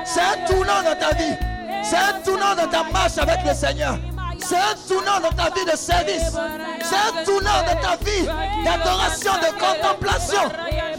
[0.03, 1.35] C'est un tournant dans ta vie.
[1.83, 3.99] C'est un tournant dans ta marche avec le Seigneur.
[4.39, 6.35] C'est un tournant dans ta vie de service.
[6.81, 8.25] C'est un tournant dans ta vie
[8.65, 10.49] d'adoration, de contemplation.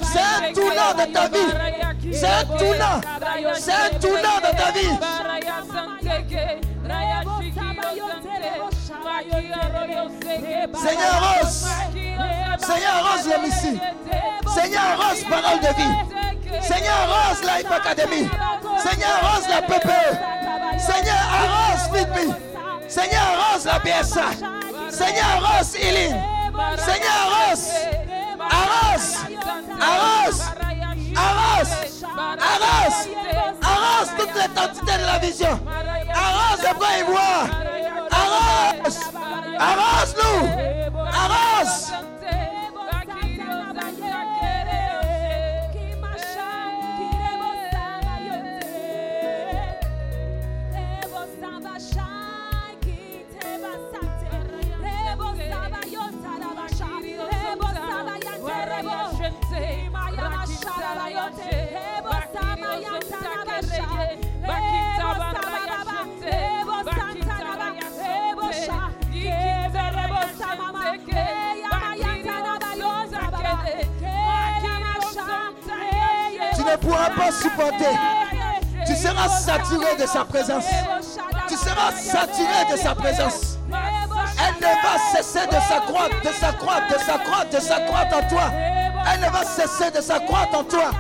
[0.03, 2.13] C'est un tournant dans ta vie.
[2.13, 3.01] C'est un tournant.
[3.55, 4.97] C'est un tournant dans ta vie.
[10.75, 11.67] Seigneur, rose.
[12.59, 13.81] Seigneur, rose l'homicide.
[14.55, 16.63] Seigneur, rose parole de vie.
[16.63, 18.29] Seigneur, rose Life Academy.
[18.79, 20.33] Seigneur, rose la PPE.
[20.79, 22.35] Seigneur, arrose Feed
[22.89, 24.31] Seigneur, arrose la BSA.
[24.91, 26.15] Seigneur, arrose Healing.
[26.77, 28.02] Seigneur, arrose.
[28.51, 29.17] Arrose.
[29.81, 30.43] Arrose.
[31.17, 32.05] Arrose.
[32.41, 33.09] Arrose.
[33.63, 35.61] Arrose toute l'identité de la vision.
[36.15, 37.63] Arrose le bras
[76.55, 77.99] Tu ne pourras pas supporter.
[78.87, 80.65] Tu seras saturé de sa présence.
[81.49, 83.59] Tu seras saturé de sa présence.
[83.71, 88.72] Elle ne va cesser de s'accroître, de s'accroître, de s'accroître, de s'accroître en toi.
[89.07, 90.91] Elle ne va cesser de s'accroître en toi.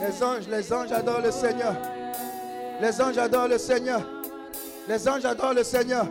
[0.00, 1.74] Les anges, les anges adorent le Seigneur.
[2.80, 4.00] Les anges adorent le Seigneur.
[4.86, 6.06] Les anges adorent le Seigneur.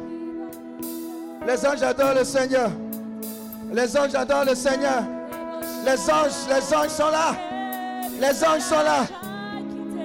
[1.45, 2.71] Les anges adorent le Seigneur.
[3.71, 5.03] Les anges adorent le Seigneur.
[5.85, 7.35] Les anges, les anges sont là.
[8.19, 9.05] Les anges sont là.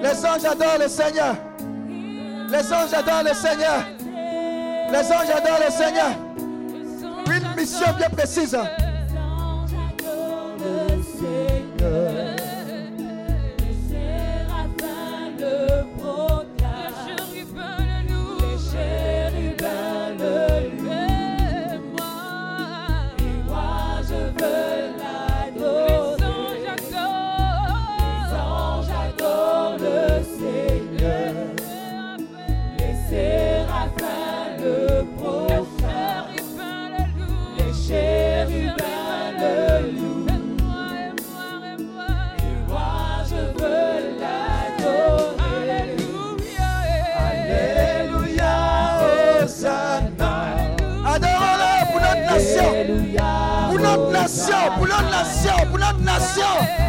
[0.01, 1.35] Les anges adorent le Seigneur.
[2.49, 3.83] Les anges adorent le Seigneur.
[4.91, 6.11] Les anges adorent le Seigneur.
[7.27, 8.57] Une mission bien précise.
[56.35, 56.88] Pour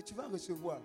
[0.00, 0.80] Et tu vas recevoir.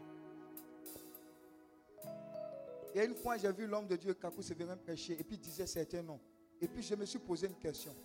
[2.94, 5.38] Il y a une fois, j'ai vu l'homme de Dieu, Kakou Sévérin, prêcher, et puis
[5.38, 6.20] il disait certains noms.
[6.60, 7.96] Et puis je me suis posé une question.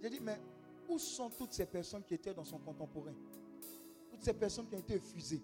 [0.00, 0.40] J'ai dit, mais
[0.88, 3.14] où sont toutes ces personnes qui étaient dans son contemporain?
[4.12, 5.42] Toutes ces personnes qui ont été effusées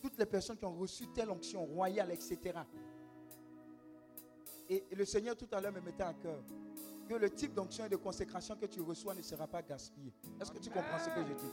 [0.00, 2.38] Toutes les personnes qui ont reçu telle onction royale, etc.
[4.68, 6.40] Et, et le Seigneur tout à l'heure me mettait à cœur
[7.08, 10.12] que le type d'onction et de consécration que tu reçois ne sera pas gaspillé.
[10.40, 11.52] Est-ce que tu comprends ce que je dis?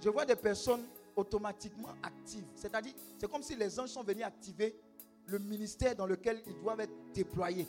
[0.00, 0.86] Je vois des personnes
[1.18, 2.44] automatiquement actives.
[2.54, 4.78] C'est-à-dire, c'est comme si les anges sont venus activer
[5.26, 7.66] le ministère dans lequel ils doivent être déployés.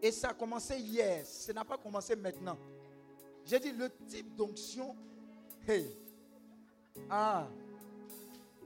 [0.00, 2.56] Et ça a commencé hier, ça n'a pas commencé maintenant.
[3.44, 4.94] J'ai dit le type d'onction,
[5.66, 5.86] hey,
[7.10, 7.48] ah,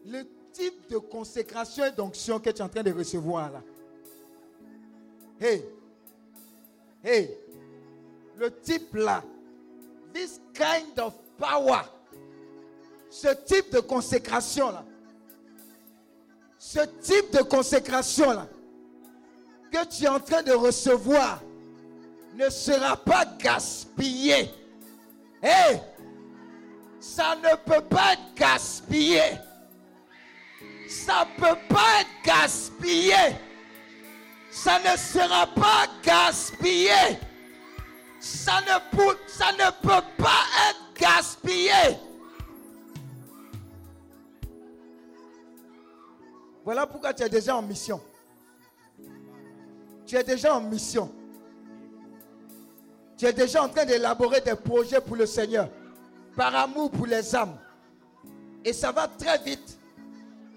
[0.07, 3.63] le type de consécration d'onction que tu es en train de recevoir là.
[5.41, 5.65] Hey,
[7.03, 7.37] hey,
[8.37, 9.25] le type là,
[10.13, 11.83] this kind of power,
[13.11, 14.85] ce type de consécration là,
[16.59, 18.47] ce type de consécration là,
[19.73, 21.41] que tu es en train de recevoir
[22.35, 24.51] ne sera pas gaspillé.
[25.43, 25.81] Hé,
[27.01, 29.23] ça ne peut pas être gaspillé.
[30.89, 33.15] Ça ne peut pas être gaspillé.
[34.51, 37.19] Ça ne sera pas gaspillé.
[38.19, 41.97] Ça ne, peut, ça ne peut pas être gaspillé.
[46.65, 48.01] Voilà pourquoi tu es déjà en mission.
[50.07, 51.11] Tu es déjà en mission.
[53.17, 55.69] Tu es déjà en train d'élaborer des projets pour le Seigneur.
[56.37, 57.57] Par amour pour les âmes.
[58.65, 59.79] Et ça va très vite.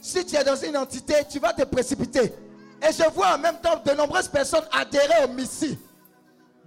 [0.02, 2.34] Si tu es dans une entité, tu vas te précipiter.
[2.82, 5.78] Et je vois en même temps de nombreuses personnes adhérer au Messie.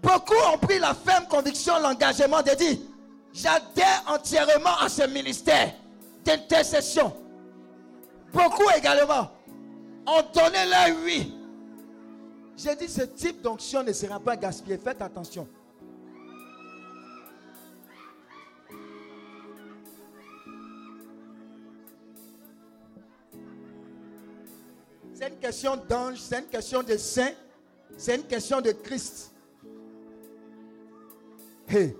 [0.02, 2.78] Beaucoup ont pris la ferme conviction, l'engagement de dire,
[3.32, 5.72] j'adhère entièrement à ce ministère
[6.24, 7.12] d'intercession.
[8.32, 9.30] Beaucoup également
[10.06, 11.34] ont donné leur oui.
[12.56, 14.78] J'ai dit, ce type d'onction ne sera pas gaspillé.
[14.78, 15.46] Faites attention.
[25.12, 27.32] C'est une question d'ange, c'est une question de saint,
[27.96, 29.32] c'est une question de Christ.
[31.68, 31.96] Hey.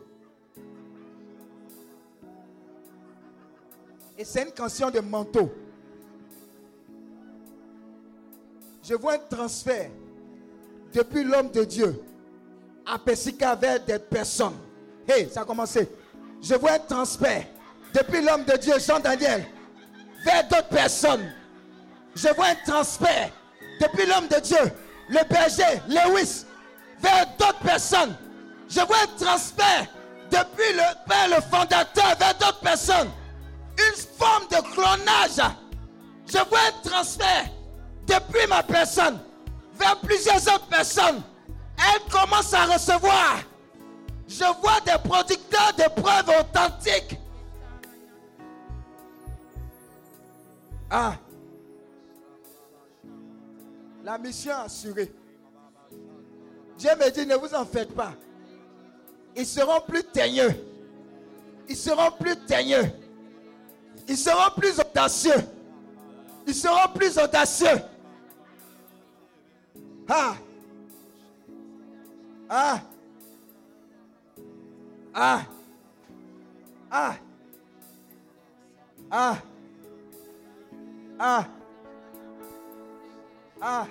[4.19, 5.51] Et c'est une question de manteau.
[8.89, 9.91] Je vois un transfert
[10.93, 12.01] depuis l'homme de Dieu
[12.87, 14.57] à Pessica vers des personnes.
[15.09, 15.89] Hey, ça a commencé.
[16.41, 17.47] Je vois un transfert
[17.93, 19.45] depuis l'homme de Dieu, Jean-Daniel,
[20.25, 21.33] vers d'autres personnes.
[22.15, 23.31] Je vois un transfert
[23.81, 24.73] depuis l'homme de Dieu,
[25.09, 26.45] le berger, Lewis,
[27.01, 28.15] vers d'autres personnes.
[28.69, 29.87] Je vois un transfert
[30.31, 33.11] depuis le père, le fondateur, vers d'autres personnes.
[33.79, 35.55] Une forme de clonage.
[36.27, 37.47] Je vois un transfert
[38.07, 39.19] depuis ma personne
[39.74, 41.23] vers plusieurs autres personnes.
[41.78, 43.41] Elle commence à recevoir.
[44.28, 47.19] Je vois des producteurs de preuves authentiques.
[50.91, 51.15] Ah.
[54.05, 55.12] La mission assurée.
[56.78, 58.12] Dieu me dit, ne vous en faites pas.
[59.35, 60.55] Ils seront plus teigneux.
[61.69, 62.91] Ils seront plus teigneux.
[64.09, 65.45] Ils seront plus audacieux.
[66.47, 67.81] Ils seront plus audacieux.
[70.09, 70.37] Ah.
[72.49, 72.81] Ah.
[75.15, 75.43] Ah.
[76.91, 77.16] Ah.
[79.11, 79.39] Ah.
[81.19, 81.49] Ah.
[83.61, 83.87] Ah.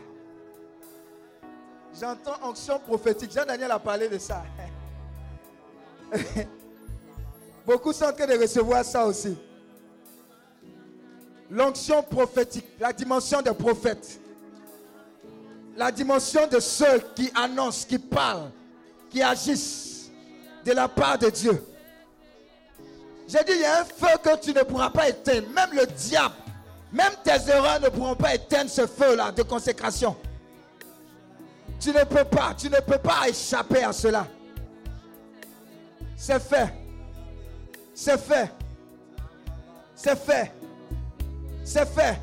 [2.00, 3.32] J'entends onction prophétique.
[3.32, 4.44] Jean-Daniel a parlé de ça.
[7.66, 9.36] Beaucoup sont en train de recevoir ça aussi.
[11.50, 14.20] L'onction prophétique, la dimension des prophètes.
[15.76, 18.52] La dimension de ceux qui annoncent, qui parlent,
[19.10, 20.10] qui agissent
[20.64, 21.64] de la part de Dieu.
[23.28, 25.48] J'ai dit, il y a un feu que tu ne pourras pas éteindre.
[25.50, 26.36] Même le diable,
[26.92, 30.16] même tes erreurs ne pourront pas éteindre ce feu-là de consécration.
[31.80, 34.28] Tu ne peux pas, tu ne peux pas échapper à cela.
[36.16, 36.74] C'est fait.
[37.94, 38.52] C'est fait.
[39.96, 40.52] C'est fait.
[41.64, 42.20] C'est fait.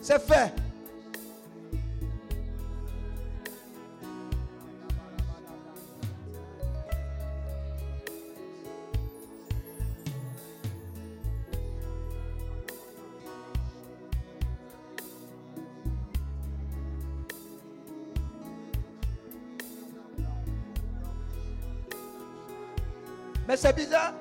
[0.00, 0.63] C'est fait.
[23.46, 24.14] Mais c'est bizarre.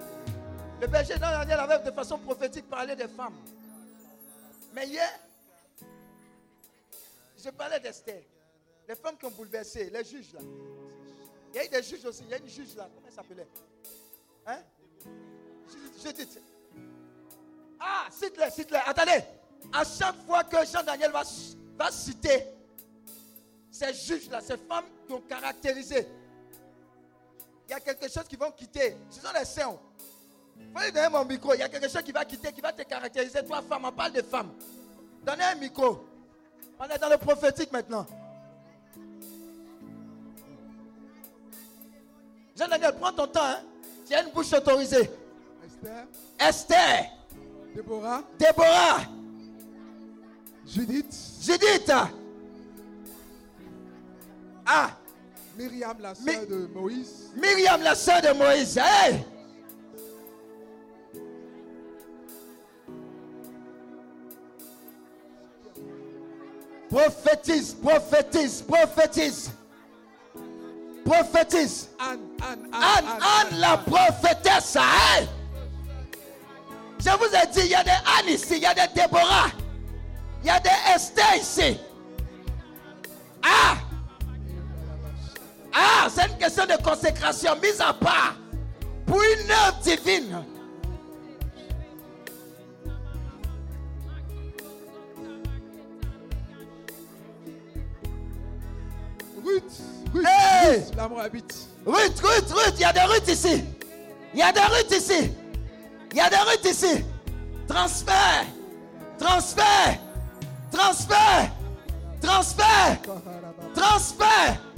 [0.81, 3.35] Le berger Daniel avait de façon prophétique parlé des femmes.
[4.73, 5.09] Mais hier,
[7.43, 8.23] je parlais d'Esther.
[8.87, 10.39] Les femmes qui ont bouleversé, les juges là.
[11.53, 12.23] Il y a eu des juges aussi.
[12.23, 12.89] Il y a une juge là.
[12.93, 13.47] Comment elle s'appelait?
[14.45, 14.57] Hein?
[15.67, 16.41] Je- Judith.
[17.79, 18.79] Ah, cite-les, cite-les.
[18.85, 19.23] Attendez.
[19.71, 21.23] À chaque fois que Jean-Daniel va,
[21.77, 22.45] va citer
[23.71, 26.07] ces juges-là, ces femmes qui ont caractérisé,
[27.73, 28.95] y a quelque chose qui vont quitter.
[29.09, 29.77] Ce sont les saints.
[30.75, 31.53] Faut lui donner mon micro.
[31.53, 33.43] Il y a quelque chose qui va quitter, qui va te caractériser.
[33.45, 34.51] Toi, femme, on parle de femme.
[35.25, 36.05] Donnez un micro.
[36.79, 38.05] On est dans le prophétique maintenant.
[42.55, 43.43] Jean-Daniel, prends ton temps.
[43.43, 43.61] Hein.
[44.07, 45.09] Tu as une bouche autorisée.
[45.65, 46.05] Esther,
[46.39, 47.09] Esther,
[47.73, 49.01] Déborah, Déborah,
[50.67, 51.91] Judith, Judith.
[54.65, 54.91] Ah,
[55.57, 58.77] Myriam, la sœur de Moïse, Myriam, la sœur de Moïse.
[58.77, 59.23] Hey!
[66.89, 69.51] Prophétise, prophétise, prophétise.
[71.05, 71.89] Prophétise.
[71.99, 73.21] Anne, Anne, Anne, Anne,
[73.51, 74.75] Anne, la prophétesse.
[74.77, 75.25] hein?
[76.99, 79.47] Je vous ai dit, il y a des Anne ici, il y a des Déborah,
[80.41, 81.79] il y a des Esther ici.
[83.43, 83.75] Ah!
[86.09, 88.35] C'est une question de consécration mise à part
[89.05, 90.43] pour une œuvre divine.
[99.43, 99.63] Ruth,
[100.13, 100.77] Ruth, Hey!
[100.79, 101.55] Ruth, la Moabite.
[101.85, 103.63] Ruth, Ruth, Ruth, il y a des Ruth ici.
[104.33, 105.31] Il y a des Ruth ici.
[106.11, 107.03] Il y a des Ruth ici.
[107.67, 108.45] Transfert.
[109.17, 109.99] Transfert.
[110.71, 111.51] Transfert.
[112.21, 112.99] Transfert.
[113.73, 114.72] Transfert.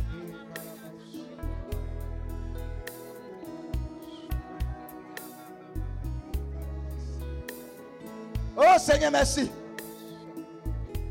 [8.57, 9.51] Oh Seigneur, merci.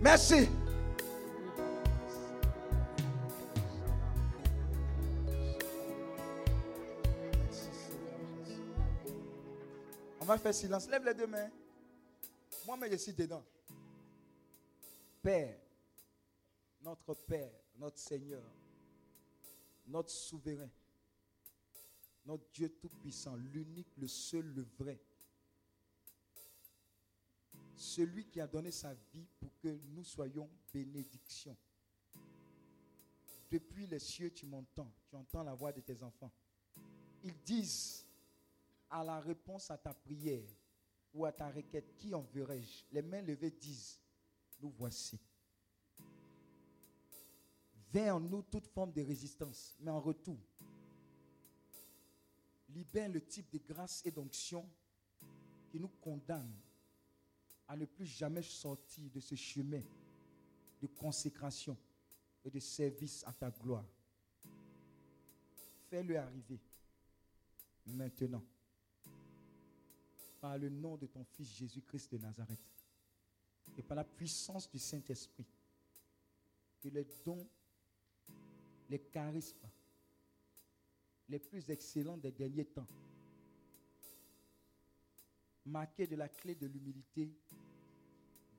[0.01, 0.49] Merci.
[10.21, 10.89] On va faire silence.
[10.89, 11.51] Lève les deux mains.
[12.67, 13.45] Moi-même, je suis dedans.
[15.21, 15.55] Père,
[16.83, 18.43] notre Père, notre Seigneur,
[19.87, 20.71] notre souverain,
[22.25, 24.99] notre Dieu Tout-Puissant, l'unique, le seul, le vrai.
[27.77, 31.57] Celui qui a donné sa vie pour que nous soyons bénédiction.
[33.51, 34.93] Depuis les cieux, tu m'entends.
[35.09, 36.33] Tu entends la voix de tes enfants.
[37.23, 38.05] Ils disent
[38.91, 40.49] à la réponse à ta prière
[41.13, 44.01] ou à ta requête, qui enverrai-je Les mains levées disent,
[44.61, 45.19] nous voici.
[47.93, 50.39] Viens en nous toute forme de résistance, mais en retour,
[52.69, 54.69] libère le type de grâce et d'onction
[55.71, 56.53] qui nous condamne
[57.69, 59.83] à ne plus jamais sortir de ce chemin
[60.81, 61.77] de consécration
[62.45, 63.87] et de service à ta gloire.
[65.89, 66.61] Fais-le arriver
[67.87, 68.45] maintenant
[70.41, 72.61] par le nom de ton Fils Jésus-Christ de Nazareth
[73.79, 75.47] et par la puissance du Saint-Esprit,
[76.81, 77.47] que les dons,
[78.91, 79.69] les charismes
[81.29, 82.87] les plus excellents des derniers temps,
[85.67, 87.33] marqués de la clé de l'humilité,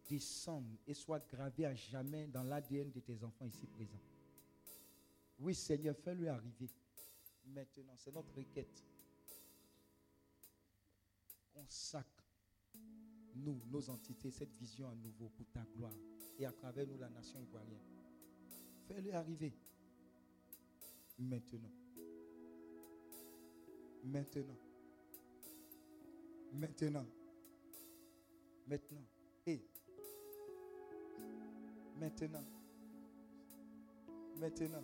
[0.08, 4.02] descendent et soient gravés à jamais dans l'ADN de tes enfants ici présents.
[5.40, 6.70] Oui, Seigneur, fais-le arriver
[7.46, 7.96] maintenant.
[7.98, 8.86] C'est notre requête
[11.56, 12.24] consacre
[13.36, 15.94] nous, nos entités, cette vision à nouveau pour ta gloire
[16.38, 17.84] et à travers nous la nation ivoirienne.
[18.88, 19.54] Fais-le arriver
[21.18, 21.72] maintenant.
[24.04, 24.65] Maintenant.
[26.58, 27.06] Maintenant.
[28.68, 29.06] Maintenant.
[29.46, 29.60] Et
[32.00, 32.44] maintenant.
[34.40, 34.84] Maintenant.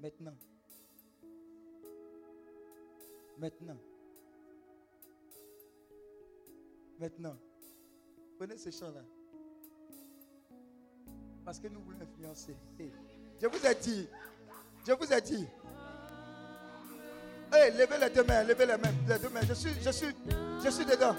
[0.00, 0.36] Maintenant.
[3.38, 3.76] Maintenant.
[7.00, 7.36] Maintenant.
[8.38, 9.02] Prenez ce chant-là.
[11.44, 12.56] Parce que nous voulons influencer.
[13.40, 14.08] Je vous ai dit.
[14.86, 15.46] Je vous ai dit.
[17.52, 19.40] Hey, levez les deux mains, levez les mains, les deux mains.
[19.48, 20.14] Je suis, je suis,
[20.64, 21.16] je suis dedans.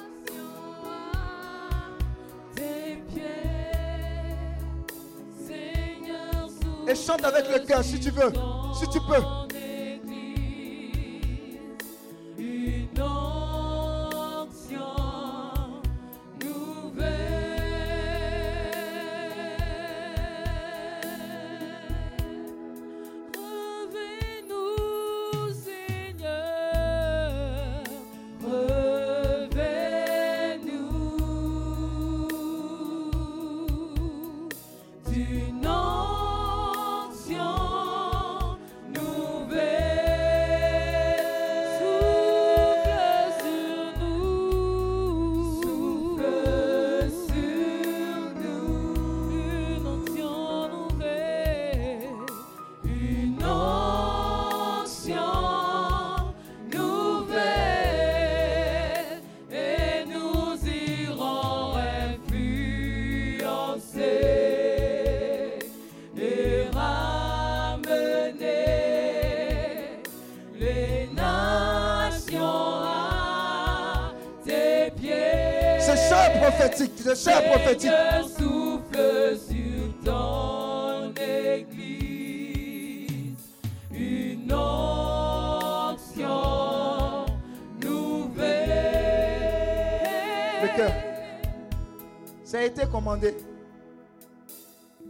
[6.88, 8.31] Et chante avec le cœur si tu veux.
[8.80, 9.49] Si tu peux.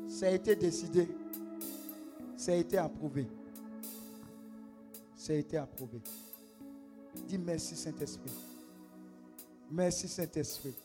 [0.07, 1.07] Ça a été décidé.
[2.37, 3.27] Ça a été approuvé.
[5.15, 5.99] Ça a été approuvé.
[7.27, 8.31] Dis merci Saint-Esprit.
[9.69, 10.75] Merci Saint-Esprit.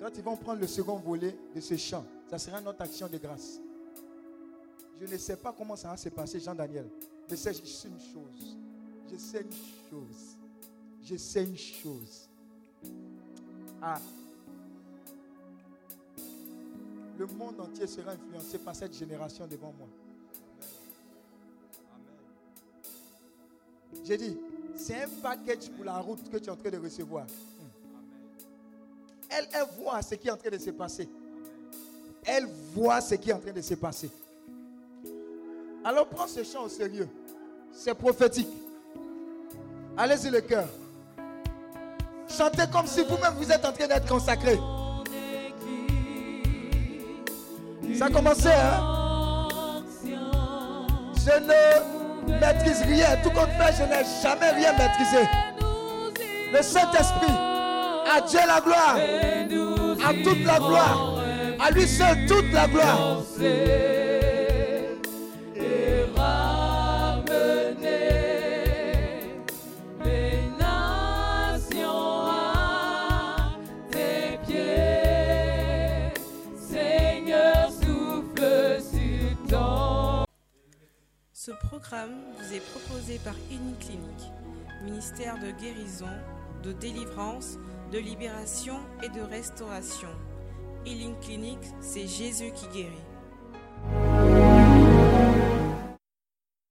[0.00, 3.18] Quand ils vont prendre le second volet de ce chant, ça sera notre action de
[3.18, 3.58] grâce.
[5.00, 6.86] Je ne sais pas comment ça va se passer, Jean-Daniel.
[7.28, 8.56] Mais c'est une chose.
[9.10, 10.36] Je sais une chose.
[11.02, 12.28] Je sais une chose.
[13.82, 14.00] Ah.
[17.20, 19.86] Le monde entier sera influencé par cette génération devant moi.
[24.06, 24.38] J'ai dit,
[24.74, 27.26] c'est un package pour la route que tu es en train de recevoir.
[29.28, 29.46] Elle,
[29.78, 31.10] voit ce qui est en train de se passer.
[32.24, 34.10] Elle voit ce qui est en train de se passer.
[35.84, 37.08] Alors prends ce chant au sérieux.
[37.70, 38.48] C'est prophétique.
[39.94, 40.70] Allez-y le cœur.
[42.28, 44.58] Chantez comme si vous-même vous êtes en train d'être consacré.
[47.96, 49.82] Ça a commencé, hein?
[51.16, 53.16] Je ne maîtrise rien.
[53.22, 55.28] Tout compte fait, je n'ai jamais rien maîtrisé.
[56.52, 57.32] Le Saint-Esprit,
[58.16, 58.96] à Dieu la gloire,
[60.04, 61.22] à toute la gloire,
[61.58, 63.18] à lui seul toute la gloire.
[81.92, 83.34] Vous est proposé par
[83.80, 84.30] Clinique,
[84.84, 86.06] ministère de guérison,
[86.62, 87.58] de délivrance,
[87.90, 90.08] de libération et de restauration.
[90.86, 93.09] Healing Clinic, c'est Jésus qui guérit.